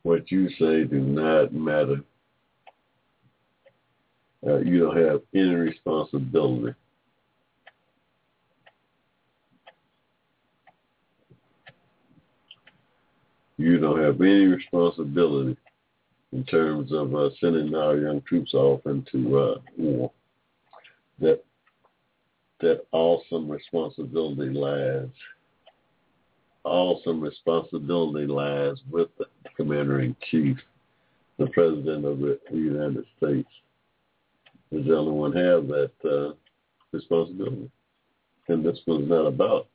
[0.03, 2.01] What you say do not matter.
[4.45, 6.73] Uh, you don't have any responsibility.
[13.57, 15.57] You don't have any responsibility
[16.31, 20.11] in terms of uh, sending our young troops off into uh, war.
[21.19, 21.43] That
[22.59, 25.09] that awesome responsibility lies.
[26.63, 29.25] Awesome responsibility lies with the
[29.55, 30.57] commander in chief,
[31.37, 33.49] the president of the United States.
[34.71, 36.33] Does the only one have that uh,
[36.91, 37.71] responsibility?
[38.49, 39.67] And this was not about.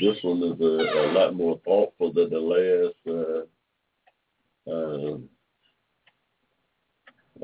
[0.00, 2.96] This one is a, a lot more thoughtful than the last.
[3.06, 3.42] Uh,
[4.70, 5.16] uh,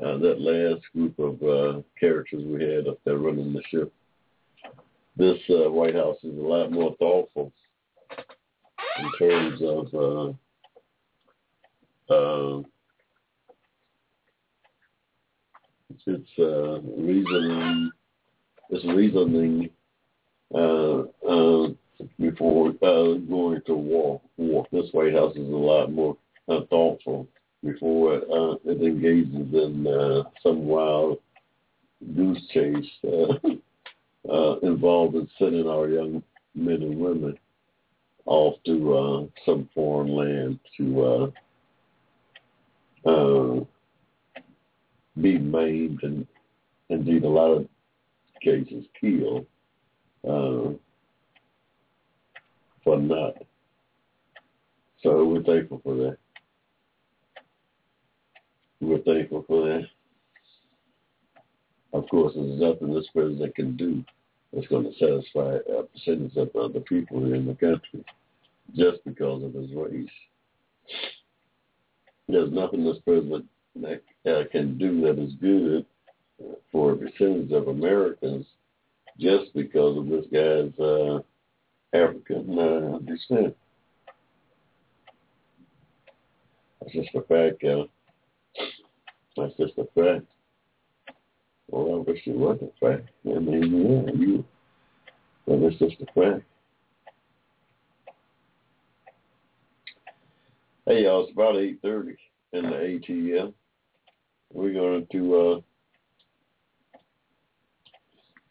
[0.03, 3.93] uh, that last group of uh, characters we had up there running the ship.
[5.15, 7.53] This uh, White House is a lot more thoughtful
[8.99, 10.33] in terms of uh,
[12.13, 12.61] uh,
[16.07, 17.89] it's uh, reasoning,
[18.69, 19.71] it's reasoning
[22.19, 24.21] before uh, going to war.
[24.37, 24.65] War.
[24.71, 26.17] This White House is a lot more
[26.47, 27.27] uh, thoughtful
[27.63, 31.19] before uh, it engages in uh, some wild
[32.15, 33.33] goose chase uh,
[34.31, 36.21] uh, involved in sending our young
[36.53, 37.37] men and women
[38.25, 41.31] off to uh, some foreign land to
[43.05, 43.63] uh, uh,
[45.21, 46.27] be maimed and
[46.89, 47.67] indeed a lot of
[48.41, 49.45] cases killed
[50.27, 50.71] uh,
[52.85, 53.33] for not.
[55.03, 56.17] So we're thankful for that.
[58.79, 59.87] We're thankful for that.
[61.91, 64.03] Of course, there's nothing this president can do
[64.53, 68.05] that's going to satisfy a percentage of other people here in the country
[68.75, 70.09] just because of his race.
[72.27, 73.45] There's nothing this president
[73.75, 75.85] that, uh, can do that is good
[76.71, 78.45] for a percentage of Americans
[79.19, 81.19] just because of this guy's uh,
[81.95, 83.55] African uh, descent.
[86.81, 87.89] That's just a fact, Kevin.
[89.37, 90.25] That's just a fact.
[91.69, 93.09] Well, I wish it wasn't a fact.
[93.25, 94.45] I mean, yeah, you.
[95.47, 96.43] But it's just a fact.
[100.85, 102.15] Hey, y'all, it's about 8.30
[102.53, 103.53] in the ATM.
[104.53, 105.59] We're going to uh,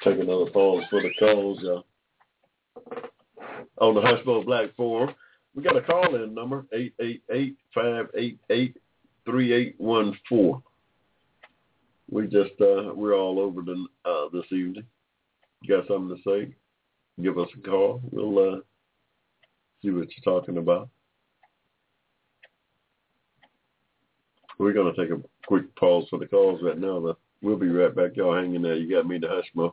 [0.03, 1.81] take another pause for the calls uh,
[3.79, 5.15] on the Hushmo Black Forum.
[5.55, 6.67] We got a call-in number,
[7.77, 10.63] 888-588-3814.
[12.11, 14.85] We just, uh, we're all over the, uh, this evening.
[15.63, 16.55] You got something to say?
[17.23, 18.01] Give us a call.
[18.11, 18.59] We'll uh,
[19.83, 20.89] see what you're talking about.
[24.59, 27.01] We're going to take a quick pause for the calls right now.
[27.01, 28.17] But we'll be right back.
[28.17, 28.77] Y'all hanging there.
[28.77, 29.73] You got me to Hushmo.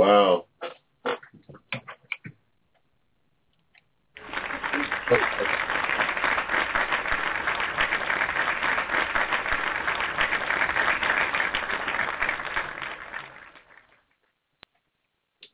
[0.00, 0.46] Wow.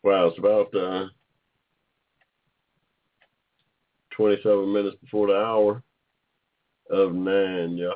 [0.05, 1.07] Wow, it's about uh,
[4.13, 5.83] 27 minutes before the hour
[6.89, 7.89] of 9, yeah,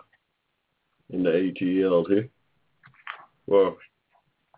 [1.10, 2.28] in the ATL here.
[3.46, 3.76] Well,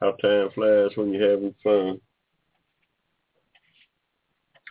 [0.03, 2.01] how time flies when you're having fun.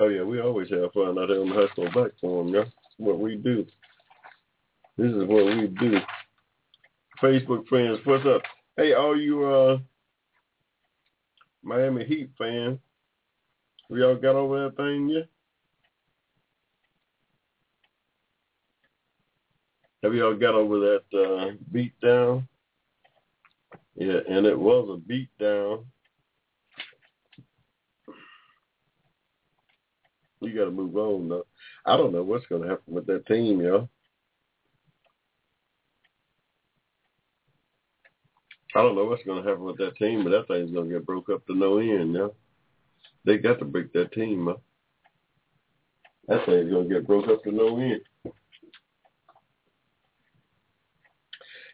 [0.02, 2.64] Oh yeah, we always have fun out there on the Hushmo Black Forum, yeah.
[2.64, 3.66] That's what we do.
[4.98, 6.00] This is what we do.
[7.22, 8.42] Facebook friends, what's up?
[8.76, 9.78] Hey, all you uh
[11.64, 12.80] Miami Heat fans,
[13.90, 15.28] we all got over that thing yet?
[20.04, 22.48] Have you all got over that uh beat down?
[23.96, 25.86] Yeah, and it was a beat down.
[30.42, 31.46] You got to move on, though.
[31.86, 33.90] I don't know what's going to happen with that team, y'all.
[38.74, 40.96] I don't know what's going to happen with that team, but that thing's going to
[40.96, 42.36] get broke up to no end, y'all.
[43.26, 44.62] They got to break that team up.
[46.28, 48.02] That thing's going to get broke up to no end.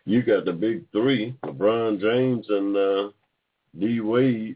[0.07, 3.09] You got the big three, LeBron James and uh,
[3.77, 4.55] D Wade,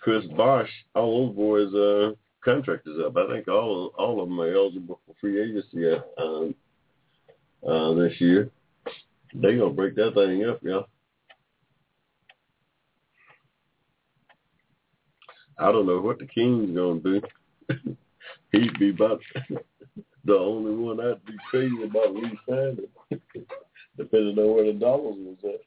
[0.00, 2.12] Chris Bosh, all those boys' uh,
[2.44, 3.16] contract is up.
[3.16, 6.54] I think all all of them are eligible for free agency um,
[7.68, 8.50] uh, this year.
[9.34, 10.82] They gonna break that thing up, yeah.
[15.58, 17.20] I don't know what the King's gonna do.
[18.52, 19.20] He'd be about
[20.24, 22.86] the only one I'd be crazy about re-signing
[23.96, 25.60] depending on where the dollars was at.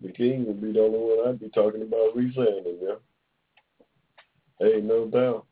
[0.00, 2.94] The king would be the only one I'd be talking about re-signing, yeah.
[4.58, 5.46] Hey, no doubt.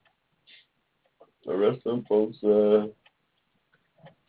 [1.47, 2.87] The rest of them folks, uh,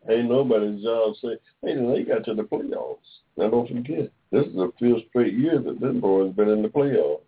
[0.09, 2.97] ain't nobody's job say, hey, they got to the playoffs.
[3.38, 6.69] Now don't forget, this is the fifth straight year that this boy's been in the
[6.69, 7.22] playoffs.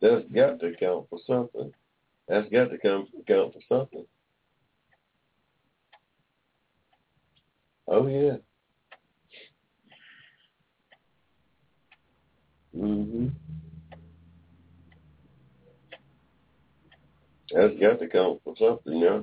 [0.00, 1.72] That's got to count for something.
[2.28, 4.06] That's got to come count for something.
[7.86, 8.36] Oh yeah.
[12.76, 13.32] Mhm.
[17.52, 19.20] That's got to count for something, yeah.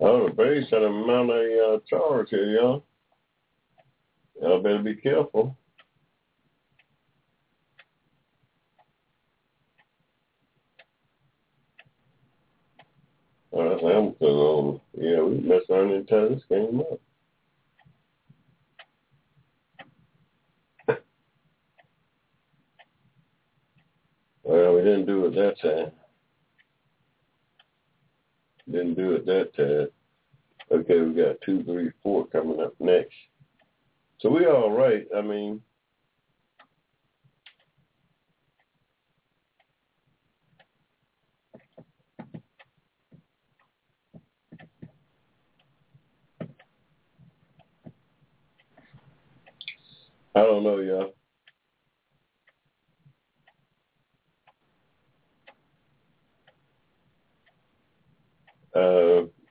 [0.00, 2.84] Oh, the Braves had a mount a uh, charge here, y'all.
[4.42, 5.56] Y'all better be careful.
[13.52, 14.80] Oh, that's Hamilton on.
[14.98, 17.00] Yeah, we messed around and tie this game up.
[24.42, 25.92] well, we didn't do it that time.
[28.68, 29.86] Didn't do it that time.
[30.76, 33.14] Okay, we got two, three, four coming up next.
[34.22, 35.04] So we all right.
[35.16, 35.60] I mean,
[50.36, 51.14] I don't know, y'all.
[58.74, 59.41] Uh,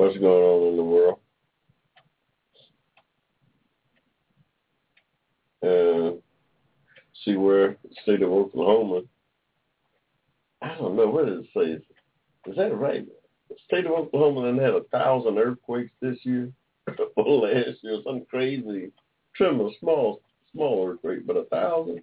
[0.00, 1.18] what's going on in the world.
[5.60, 6.22] And
[7.22, 9.02] see where the state of Oklahoma,
[10.62, 12.50] I don't know, what does it say?
[12.50, 13.06] Is that right?
[13.50, 16.50] The state of Oklahoma then had a thousand earthquakes this year
[17.16, 18.92] or last year, some crazy,
[19.36, 20.22] Tremor, small,
[20.52, 21.98] small earthquake, but a thousand?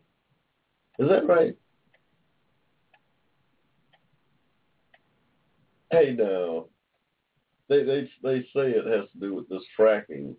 [1.00, 1.56] Is that right?
[5.90, 6.66] Hey now,
[7.70, 10.36] they they they say it has to do with this fracking,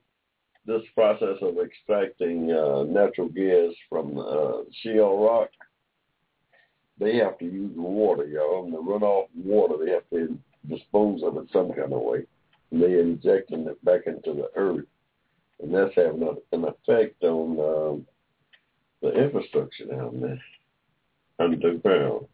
[0.67, 5.51] this process of extracting uh, natural gas from uh, shale rock.
[6.99, 9.85] They have to use water, y'all, and the runoff water.
[9.85, 10.39] They have to
[10.69, 12.27] dispose of it some kind of way.
[12.71, 14.85] And they injecting it back into the earth,
[15.63, 18.07] and that's having a, an effect on um,
[19.01, 20.41] the infrastructure down there
[21.39, 22.27] underground,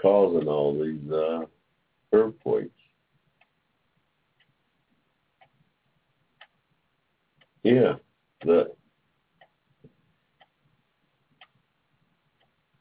[0.00, 1.44] causing all these uh,
[2.12, 2.70] earthquakes.
[7.66, 7.94] Yeah,
[8.44, 8.70] the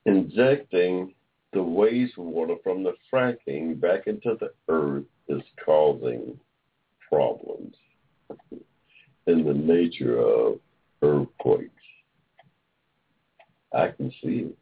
[0.06, 1.16] injecting
[1.54, 6.40] the wastewater from the fracking back into the earth is causing
[7.12, 7.74] problems
[9.26, 10.60] in the nature of
[11.02, 11.72] earthquakes.
[13.74, 14.58] I can see it.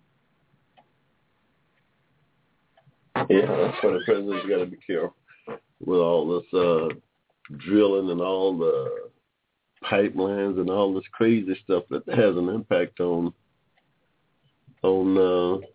[3.30, 5.18] Yeah, that's why the president's got to be careful
[5.86, 6.88] with all this uh,
[7.58, 9.12] drilling and all the
[9.84, 13.34] pipelines and all this crazy stuff that has an impact on
[14.82, 15.66] on uh,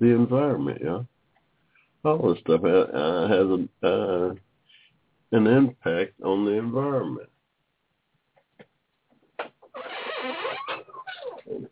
[0.00, 0.80] the environment.
[0.82, 1.02] Yeah,
[2.04, 4.34] all this stuff uh, has a, uh,
[5.32, 7.28] an impact on the environment.
[11.46, 11.68] The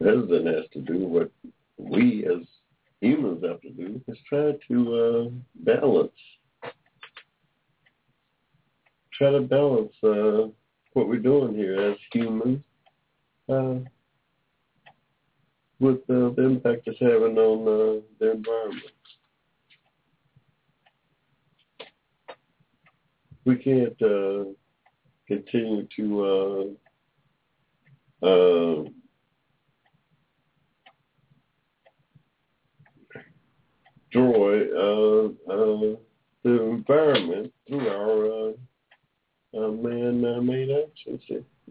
[0.00, 1.30] president has to do what
[1.78, 2.46] we as
[3.00, 5.30] humans have to do is try to uh,
[5.64, 6.10] balance,
[9.12, 10.48] try to balance uh,
[10.92, 12.60] what we're doing here as humans
[13.48, 13.76] uh,
[15.80, 18.82] with uh, the impact it's having on uh, the environment.
[23.44, 24.44] We can't uh,
[25.26, 26.76] continue to
[28.22, 28.84] uh, uh,
[34.12, 35.96] destroy uh, uh,
[36.44, 38.52] the environment through our uh,
[39.56, 41.22] uh, man-made actions.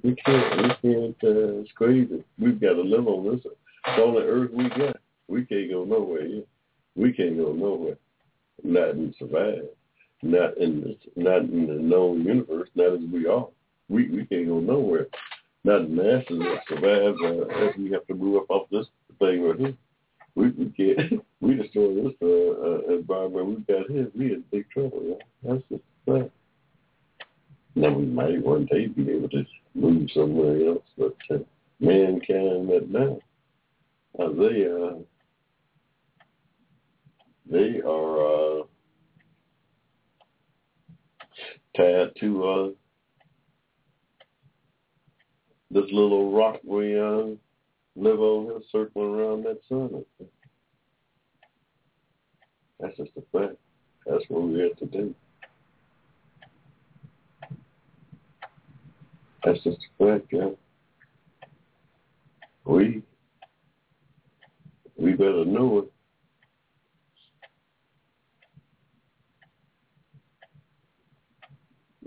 [0.03, 0.57] We can't.
[0.83, 1.17] We can't.
[1.23, 2.23] Uh, it's crazy.
[2.39, 3.45] We've got to live on this.
[3.45, 4.97] It's on the earth we got.
[5.27, 6.25] We can't go nowhere.
[6.25, 6.47] Yet.
[6.95, 7.97] We can't go nowhere.
[8.63, 9.63] Not and survive.
[10.23, 12.69] Not in this, not in the known universe.
[12.75, 13.47] Not as we are.
[13.89, 15.07] We we can't go nowhere.
[15.63, 18.87] Not in masses that survive uh, as we have to move up off this
[19.19, 19.73] thing right here
[20.35, 24.69] we we can't we destroy this uh, uh, environment we've got here, we in big
[24.69, 25.01] trouble.
[25.03, 25.15] Yeah?
[25.43, 26.31] That's just a fact.
[27.75, 29.45] Now we might one day be able to
[29.75, 31.39] move somewhere else, but uh,
[31.79, 33.19] mankind right now,
[34.19, 34.99] uh, they uh,
[37.49, 38.63] they are uh,
[41.77, 42.69] tied to uh,
[45.71, 47.27] this little rock we uh,
[47.95, 50.03] live on here circling around that sun.
[52.79, 53.55] That's just a fact.
[54.05, 55.15] That's what we have to do.
[59.43, 60.49] That's just a fact, yeah.
[62.65, 63.01] We
[64.97, 65.91] we better know it.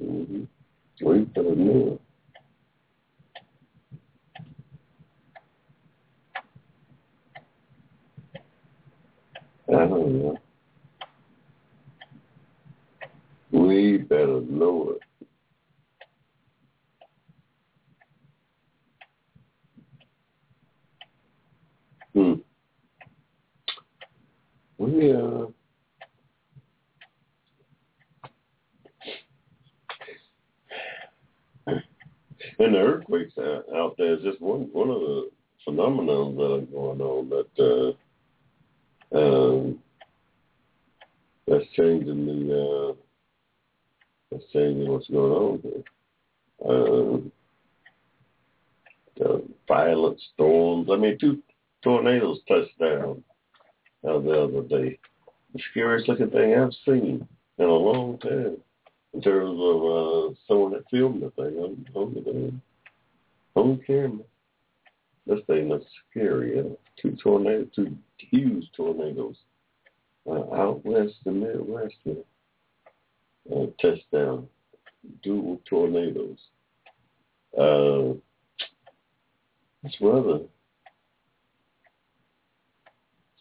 [0.01, 1.07] Mm-hmm.
[1.07, 2.01] We better know it.
[9.69, 10.37] I don't know.
[13.51, 15.01] We better know it.
[22.15, 22.35] Hmm.
[24.79, 25.47] We uh
[32.65, 35.31] and the earthquakes out, there is just one one of the
[35.65, 37.97] phenomena that are going on that
[39.13, 39.79] uh um
[41.47, 42.95] that's changing the uh
[44.31, 46.71] that's changing what's going on here.
[46.71, 47.33] Um
[49.17, 50.89] the violent storms.
[50.91, 51.43] I mean two
[51.83, 53.23] tornadoes touched down
[54.09, 54.99] uh, the other day.
[55.55, 57.29] The scariest looking thing I've seen
[57.59, 58.57] in a long time
[59.25, 64.25] terms of uh, someone that filmed the thing on, on the on camera.
[65.27, 66.61] This thing looks scary.
[66.61, 69.37] Uh, two tornadoes, two huge tornadoes
[70.29, 72.17] uh, out west and Midwest here.
[73.51, 74.47] Uh, touchdown,
[75.23, 76.39] dual tornadoes.
[77.59, 78.15] Uh,
[79.83, 80.41] this weather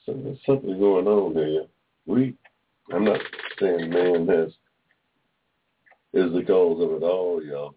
[0.05, 1.63] So there's something going on there.
[2.05, 2.35] We,
[2.93, 3.21] I'm not
[3.59, 4.51] saying man has
[6.13, 7.75] is the cause of it all, y'all.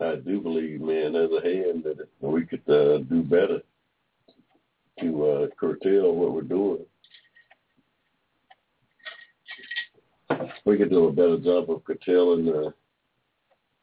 [0.00, 2.08] I do believe man has a hand it.
[2.20, 3.60] We could uh, do better
[5.00, 6.84] to uh, curtail what we're doing.
[10.64, 12.74] We could do a better job of curtailing the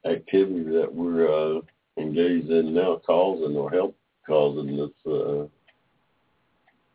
[0.06, 1.62] activity that we're uh,
[1.98, 3.96] engaged in now, causing or help
[4.28, 5.46] causing this uh,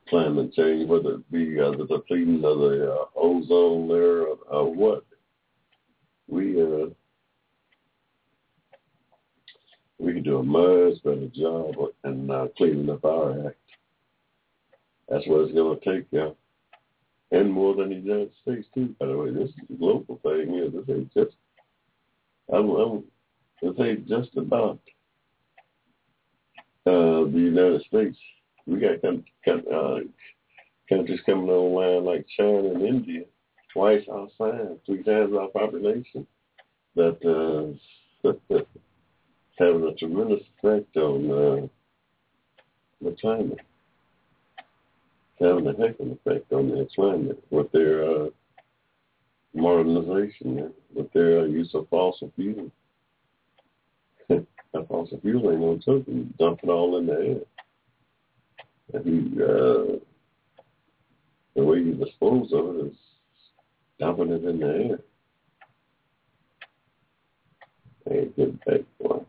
[0.08, 4.74] climate change, whether it be uh, the depleting of the uh, ozone layer or, or
[4.74, 5.04] what.
[6.28, 6.86] We uh,
[9.98, 11.74] we can do a much better job
[12.04, 13.56] in uh, cleaning up our act.
[15.08, 16.30] That's what it's going to take, yeah.
[17.30, 19.32] And more than the United States, too, by the way.
[19.32, 20.70] This is a global thing here.
[20.70, 21.36] This ain't just,
[22.52, 23.04] I'm, I'm,
[23.62, 24.80] this ain't just about
[26.86, 28.16] uh, the United States.
[28.66, 29.98] We got con- con- uh,
[30.88, 33.24] countries coming online like China and India,
[33.74, 36.26] twice our size, three times our population,
[36.94, 37.18] that
[38.24, 38.28] uh,
[39.58, 41.66] having a tremendous effect on uh,
[43.02, 43.60] the climate.
[45.40, 48.26] Having a heck of an effect on the climate with their uh,
[49.52, 52.70] modernization, with their uh, use of fossil fuel.
[54.28, 56.06] that fossil fuel ain't no joke.
[56.38, 57.40] Dump it all in the air.
[58.92, 59.98] And you, uh,
[61.56, 62.96] the way you dispose of it is
[63.98, 64.98] dumping it in the air.
[68.10, 69.24] Ain't good take one.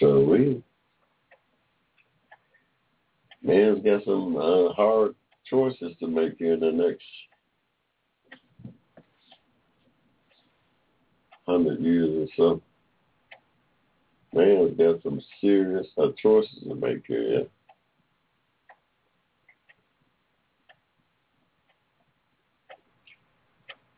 [0.00, 0.62] So we,
[3.42, 5.14] man's got some uh, hard
[5.48, 7.04] choices to make here in the next
[11.46, 12.62] hundred years or so.
[14.32, 17.46] Man's got some serious uh, choices to make here.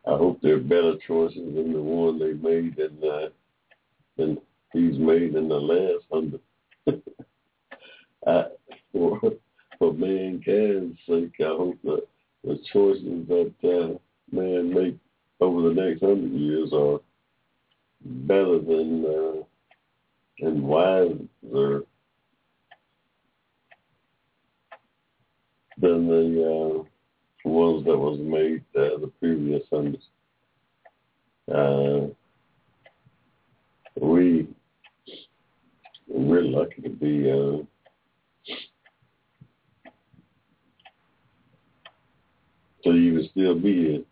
[0.07, 3.29] I hope they're better choices than the one they made in uh,
[4.17, 4.39] than
[4.73, 6.41] he's made in the last hundred.
[8.27, 8.45] I,
[8.93, 9.21] for
[9.79, 12.07] for mankind's sake, I hope that
[12.45, 13.99] the choices that uh,
[14.35, 14.97] man make
[15.41, 17.01] over the next hundred years are
[18.05, 19.43] better than uh,
[20.47, 21.83] and wiser
[25.79, 26.87] than the
[27.49, 30.03] ones that was made uh, the previous hundreds.
[31.53, 32.09] Uh,
[34.01, 34.49] we
[36.09, 37.63] we're lucky to be uh,
[42.83, 44.03] to even still be here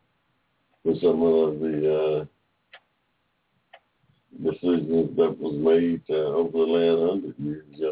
[0.84, 2.24] with some of the uh,
[4.42, 7.64] decisions that was made uh, over the last hundred years.
[7.72, 7.90] Yeah.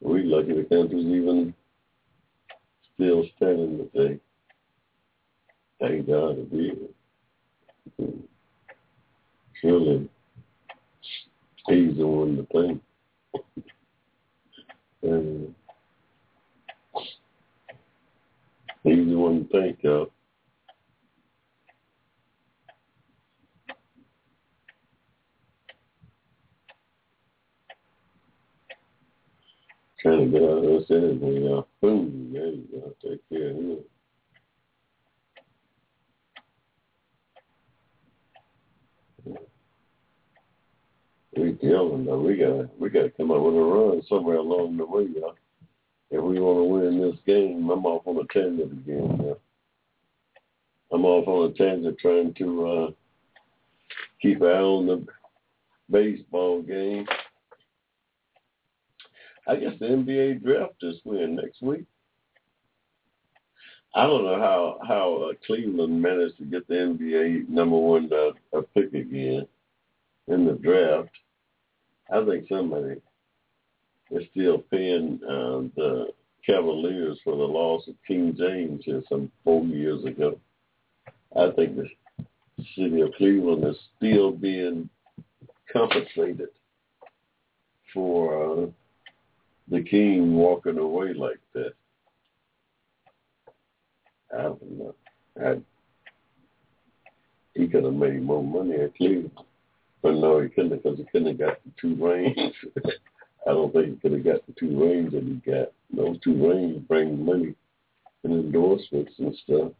[0.00, 1.54] We lucky the country's even
[3.00, 4.20] still standing today.
[5.80, 6.72] Thank God to be
[7.98, 8.08] here.
[9.62, 10.08] Surely
[11.66, 12.82] he's the one to thank.
[15.02, 15.54] and
[18.84, 20.10] he's the one to thank y'all.
[30.02, 31.68] Trying to get out of this anything, y'all.
[31.82, 32.94] Boom, there you go.
[33.02, 33.78] Take care of him.
[41.36, 42.20] we killing though.
[42.20, 45.34] We gotta we gotta come up with a run somewhere along the way, y'all.
[46.10, 49.34] If we want to win this game, I'm off on a tangent again.
[50.92, 52.90] I'm off on a tangent trying to uh,
[54.20, 55.06] keep an eye on the
[55.88, 57.06] baseball game.
[59.46, 61.84] I guess the NBA draft is when next week.
[63.94, 68.60] I don't know how how uh, Cleveland managed to get the NBA number one uh,
[68.74, 69.46] pick again
[70.28, 71.10] in the draft.
[72.12, 73.00] I think somebody
[74.10, 76.08] is still paying uh, the
[76.46, 80.38] Cavaliers for the loss of King James here some four years ago.
[81.36, 81.88] I think the
[82.74, 84.88] city of Cleveland is still being
[85.72, 86.48] compensated
[87.92, 88.66] for uh,
[89.70, 91.72] the king walking away like that.
[94.36, 94.94] I don't know.
[95.42, 95.60] I,
[97.54, 99.32] he could have made more money at Cleveland.
[100.02, 102.54] But no, he couldn't because he couldn't have got the two rings.
[103.46, 105.72] I don't think he could have got the two rings that he got.
[105.94, 107.54] Those two rings bring money
[108.24, 109.72] and endorsements and stuff.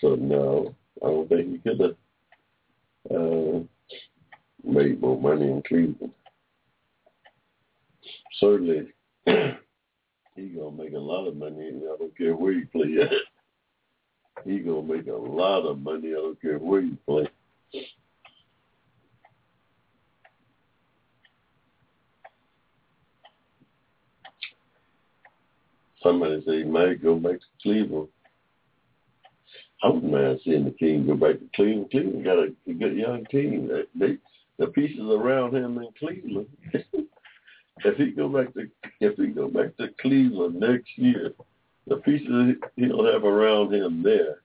[0.00, 1.96] So no, I don't think he could have
[3.10, 3.60] uh,
[4.64, 6.12] made more money in Cleveland.
[8.40, 8.88] Certainly
[9.26, 11.68] he gonna make a lot of money.
[11.68, 13.10] I don't care where he play at.
[14.44, 16.08] He gonna make a lot of money.
[16.10, 17.28] I don't care where he play.
[26.02, 28.08] Somebody say he might go back to Cleveland.
[29.82, 31.90] I wouldn't mind seeing the King go back to Cleveland.
[31.90, 33.68] Cleveland got a, a good young team.
[33.68, 34.18] They, they
[34.58, 36.48] the pieces around him in Cleveland.
[37.84, 38.68] if he go back to
[39.00, 41.32] if he go back to Cleveland next year,
[41.86, 44.42] the pieces he'll have around him there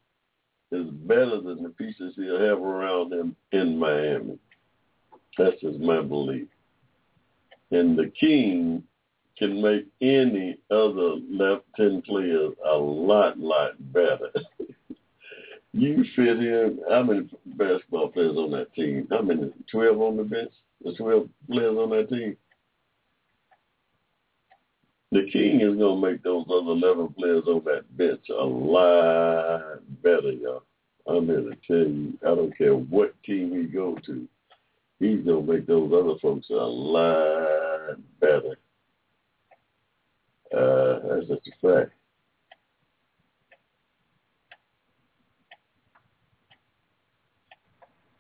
[0.72, 4.38] is better than the pieces he'll have around him in Miami.
[5.38, 6.48] That's just my belief.
[7.72, 8.84] And the King
[9.38, 14.30] can make any other left ten players a lot, lot better.
[15.74, 19.08] you fit in how many basketball players on that team?
[19.10, 19.52] How many?
[19.72, 20.52] Twelve on the bench?
[20.84, 22.36] The twelve players on that team?
[25.12, 30.32] The King is gonna make those other eleven players on that bench a lot better,
[30.32, 30.64] y'all.
[31.06, 34.28] I'm here to tell you, I don't care what team he go to,
[35.00, 38.56] he's gonna make those other folks a lot better.
[40.56, 41.92] Uh, that's just a fact.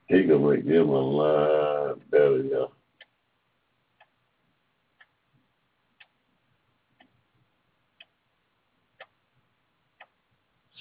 [0.09, 2.73] He gonna make them a lot better, y'all.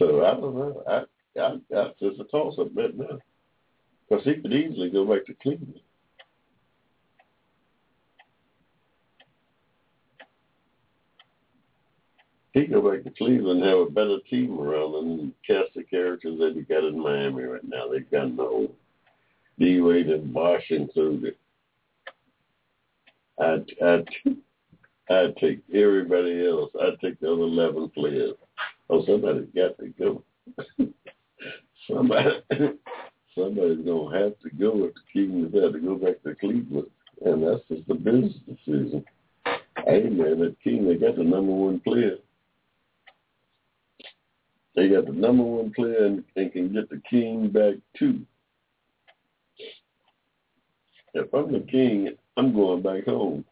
[0.01, 0.83] So I don't know.
[0.89, 3.19] I I I just a toss up bet now.
[4.09, 5.79] Because he could easily go back to Cleveland.
[12.53, 16.39] He go back to Cleveland and have a better team around than cast the characters
[16.41, 17.87] that he got in Miami right now.
[17.87, 18.69] They've got no
[19.59, 21.37] D Wade and Bosh included.
[23.39, 24.09] I'd I'd
[25.11, 26.71] I'd take everybody else.
[26.81, 28.35] I'd take the other eleven players.
[28.91, 30.23] Oh, somebody's got to go.
[31.89, 32.31] Somebody
[33.35, 36.87] somebody's gonna have to go if the Kings have to go back to Cleveland.
[37.25, 39.05] And that's just a business decision.
[39.87, 42.17] Hey man, that King they got the number one player.
[44.75, 48.25] They got the number one player and, and can get the king back too.
[51.15, 53.45] If I'm the king, I'm going back home.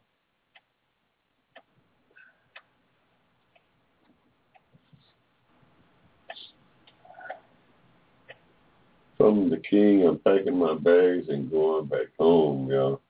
[9.20, 13.00] I'm the king, I'm packing my bags and going back home, y'all.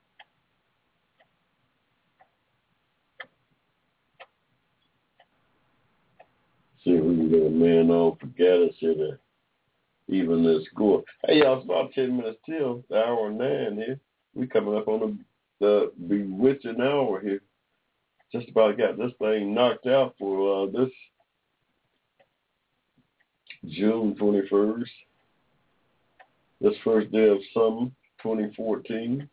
[6.82, 9.18] See if we can get a man on for Gattis here to
[10.08, 11.02] even the score.
[11.26, 14.00] Hey, y'all, it's about 10 minutes till the hour nine here.
[14.34, 15.24] We coming up on
[15.60, 17.42] the, the bewitching hour here.
[18.32, 20.90] Just about got this thing knocked out for uh, this
[23.66, 24.86] June 21st.
[26.60, 27.86] This first day of summer,
[28.22, 29.28] 2014.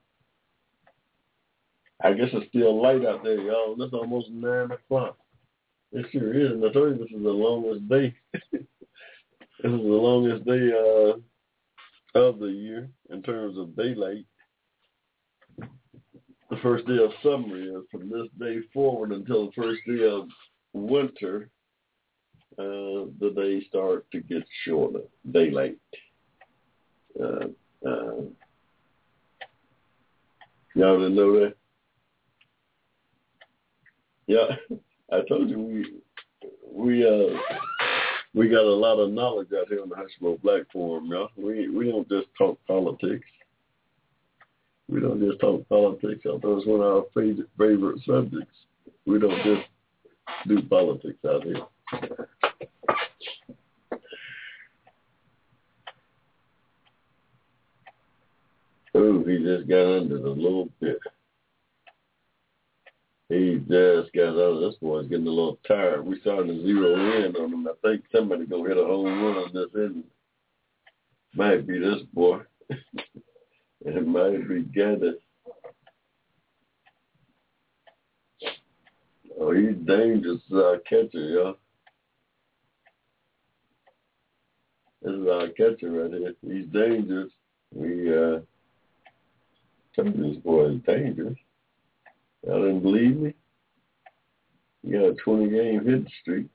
[2.04, 3.82] I guess it's still light out there, y'all.
[3.82, 5.18] It's almost 9 o'clock.
[5.92, 6.52] It sure is.
[6.52, 8.14] And I told you this is the longest day.
[8.52, 8.68] this is
[9.64, 14.26] the longest day uh, of the year in terms of daylight.
[16.50, 20.28] The first day of summer is from this day forward until the first day of
[20.74, 21.50] winter.
[22.58, 25.02] Uh, the days start to get shorter.
[25.32, 25.78] Daylight.
[27.20, 27.48] Uh,
[27.88, 28.22] uh,
[30.76, 31.56] y'all didn't know that?
[34.28, 34.56] Yeah.
[35.12, 36.02] I told you we
[36.72, 37.38] we uh
[38.34, 41.30] we got a lot of knowledge out here on the Hushmo Black Forum, y'all.
[41.38, 43.26] We we don't just talk politics.
[44.90, 48.56] We don't just talk politics, although it's one of our favorite favorite subjects.
[49.06, 49.68] We don't just
[50.48, 52.28] do politics out here.
[59.26, 61.00] He just got under the little bit.
[63.30, 64.60] He just got out.
[64.60, 66.06] This boy's getting a little tired.
[66.06, 67.68] We're starting to zero in on him.
[67.68, 70.04] I think somebody gonna hit a home run on this end.
[71.34, 72.42] Might be this boy.
[72.70, 75.16] it might be Gattis.
[79.40, 81.58] Oh, he's dangerous uh, catcher, y'all.
[85.02, 86.34] This is our catcher right here.
[86.42, 87.32] He's dangerous.
[87.74, 88.40] We uh,
[89.96, 91.38] told this boy is dangerous.
[92.46, 93.34] Y'all didn't believe me?
[94.84, 96.48] You got a 20 game hit streak.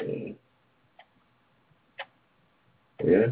[0.00, 0.32] Uh,
[3.04, 3.26] yeah.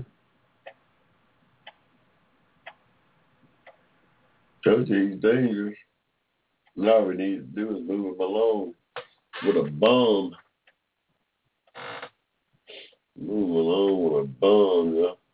[4.66, 5.76] told you he's dangerous.
[6.78, 8.74] All we need to do is move him along
[9.44, 10.34] with a bomb.
[13.18, 15.25] Move along with a bomb, yeah.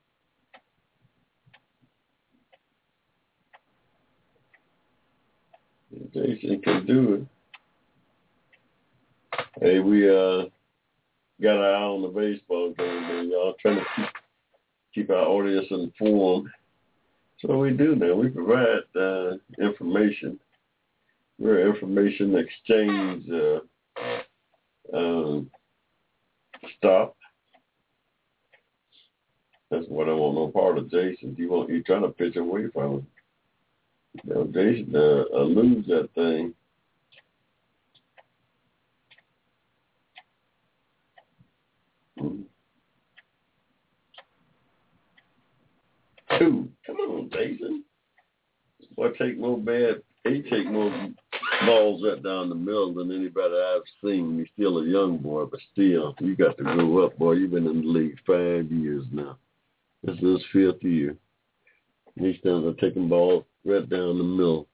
[6.13, 7.27] Jason can do it.
[9.61, 10.45] Hey, we uh
[11.43, 13.55] got our eye on the baseball game, y'all.
[13.61, 14.09] Trying to keep
[14.95, 16.49] keep our audience informed.
[17.41, 18.15] So we do now.
[18.15, 20.39] We provide uh, information.
[21.39, 25.51] We're an information exchange uh, um,
[26.79, 27.17] stop.
[29.71, 31.35] That's what I want no part of Jason.
[31.37, 33.07] You want you trying to pitch away from him.
[34.29, 36.55] Uh, uh, lose that thing.
[46.39, 46.69] Two.
[46.87, 47.85] Come on, Jason.
[48.97, 50.03] Boy, take more bad.
[50.25, 50.91] He take more
[51.67, 54.39] balls right down the middle than anybody I've seen.
[54.39, 57.33] He's still a young boy, but still, you got to grow up, boy.
[57.33, 59.39] You've been in the league five years now.
[60.05, 61.17] This is his fifth year.
[62.19, 64.67] He's down there taking balls right down the middle.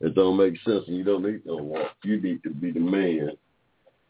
[0.00, 1.92] It don't make sense, and you don't need no walk.
[2.02, 3.30] You need to be the man.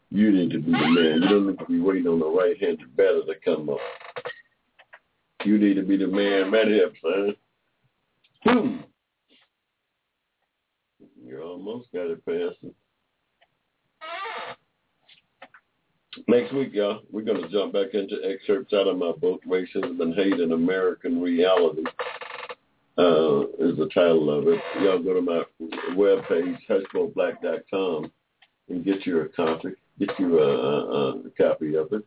[0.09, 1.21] You need to be the man.
[1.21, 3.77] You don't need to be waiting on the right-handed batter to come up.
[5.45, 7.35] You need to be the man right here, son.
[8.45, 8.83] Boom.
[11.25, 12.73] You almost got it passing.
[16.27, 19.99] Next week, y'all, we're going to jump back into excerpts out of my book, Racism
[19.99, 21.83] and Hate in American Reality,
[22.97, 24.59] uh, is the title of it.
[24.81, 25.43] Y'all go to my
[25.95, 28.11] webpage, hushmoblack.com,
[28.69, 32.05] and get your copy, get you a, a, a copy of it.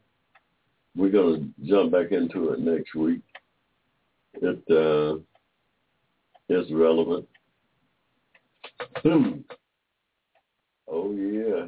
[0.94, 3.20] We're going to jump back into it next week.
[4.34, 5.18] It uh,
[6.48, 7.26] is relevant.
[9.02, 9.40] Hmm.
[10.88, 11.66] Oh, yeah.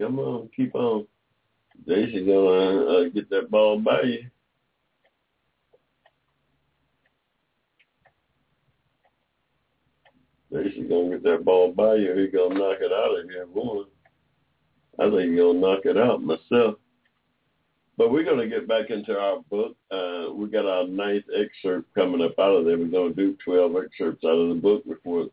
[0.00, 1.06] Come on, keep on.
[1.86, 4.24] Jason gonna uh, get that ball by you.
[10.52, 12.14] Jason gonna get that ball by you.
[12.14, 13.84] He gonna knock it out of here, boy.
[14.98, 16.76] I think he's gonna knock it out myself.
[17.96, 19.76] But we're gonna get back into our book.
[19.90, 22.76] Uh, we got our ninth excerpt coming up out of there.
[22.76, 25.26] We're gonna do twelve excerpts out of the book before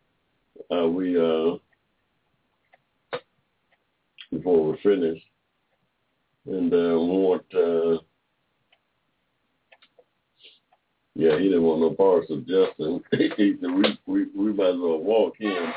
[0.72, 1.58] uh, we uh,
[4.32, 5.26] before we're finished.
[6.46, 8.00] And uh, want, uh,
[11.20, 13.04] yeah, he didn't want no parts of Justin.
[13.12, 15.74] he we, we, we might as well walk in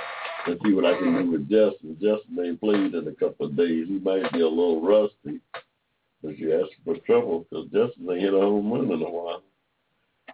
[0.46, 1.94] and see what I can do with Justin.
[1.94, 3.88] Justin ain't played in a couple of days.
[3.88, 5.40] He might be a little rusty,
[6.22, 9.42] but you ask for trouble because Justin ain't hit a home run in a while.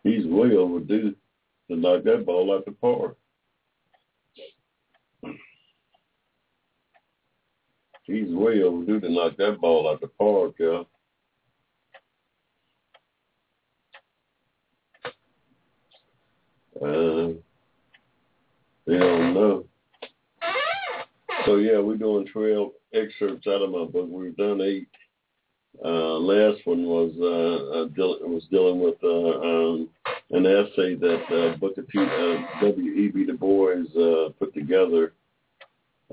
[0.05, 1.15] He's way overdue
[1.71, 3.17] to knock that ball out the park.
[8.03, 10.87] He's way overdue to knock that ball out the park, y'all.
[18.87, 19.65] They don't know.
[21.47, 24.09] So yeah, we're doing twelve excerpts out of my book.
[24.09, 24.89] We've done eight.
[25.85, 29.89] Uh, last one was uh, uh, deal- was dealing with uh, um,
[30.31, 31.99] an essay that uh, Booker T.
[31.99, 32.93] Uh, W.
[32.93, 33.09] E.
[33.09, 33.25] B.
[33.25, 35.13] Du Bois uh, put together,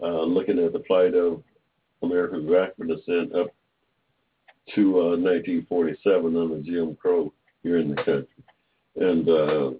[0.02, 1.42] uh, looking at the plight of
[2.04, 3.48] Americans of African descent up
[4.76, 7.34] to uh, 1947 under Jim Crow
[7.64, 8.28] here in the country.
[8.96, 9.72] And uh,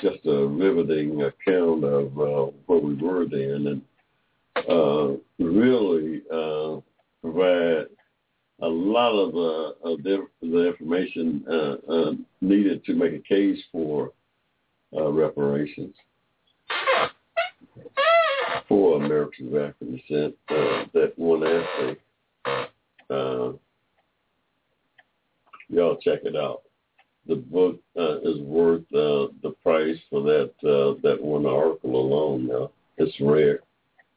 [0.00, 3.82] just a riveting account of uh, where we were then and
[4.68, 6.80] uh, really uh,
[7.22, 7.86] provide
[8.60, 13.62] a lot of, uh, of the, the information uh, uh, needed to make a case
[13.70, 14.12] for
[14.96, 15.94] uh, reparations
[18.68, 20.34] for Americans of African descent.
[20.48, 21.96] Uh, that one essay,
[23.10, 23.52] uh,
[25.68, 26.62] y'all check it out.
[27.28, 32.46] The book uh, is worth uh, the price for that uh, that one article alone.
[32.46, 33.60] Now it's rare.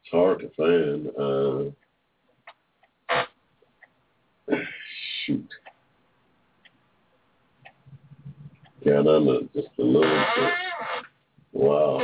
[0.02, 1.08] It's hard to find.
[1.18, 1.70] Uh,
[5.26, 5.48] shoot.
[8.86, 10.52] I'm a, just a little bit.
[11.52, 12.00] Wow.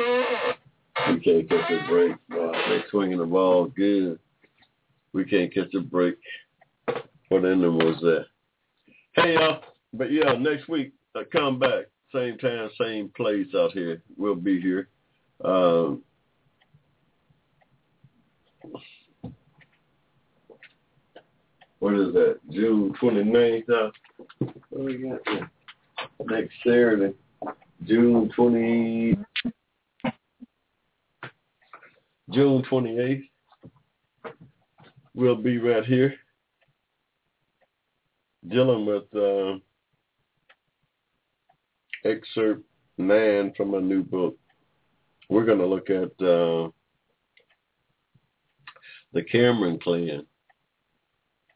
[1.09, 2.13] We can't catch a break.
[2.31, 4.19] Wow, they're swinging the ball good.
[5.13, 6.17] We can't catch a break.
[7.29, 8.27] What inning was that?
[9.15, 9.63] Hey, y'all.
[9.93, 11.87] But yeah, next week, uh, come back.
[12.13, 14.03] Same time, same place out here.
[14.17, 14.89] We'll be here.
[15.45, 16.03] Um,
[21.79, 22.39] what is that?
[22.51, 23.69] June 29th.
[23.69, 23.91] Uh,
[24.71, 25.21] what we got?
[26.27, 27.15] Next Saturday.
[27.85, 29.19] June 20,
[32.31, 33.29] June 28th.
[35.15, 36.15] We'll be right here
[38.49, 39.59] dealing with uh,
[42.11, 42.63] excerpt
[42.99, 44.37] nine from a new book.
[45.29, 46.71] We're going to look at uh,
[49.13, 50.27] the Cameron clan.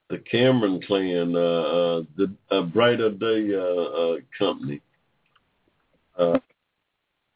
[0.08, 4.80] The Cameron clan, uh, uh, the uh, Brighter Day uh, uh, company.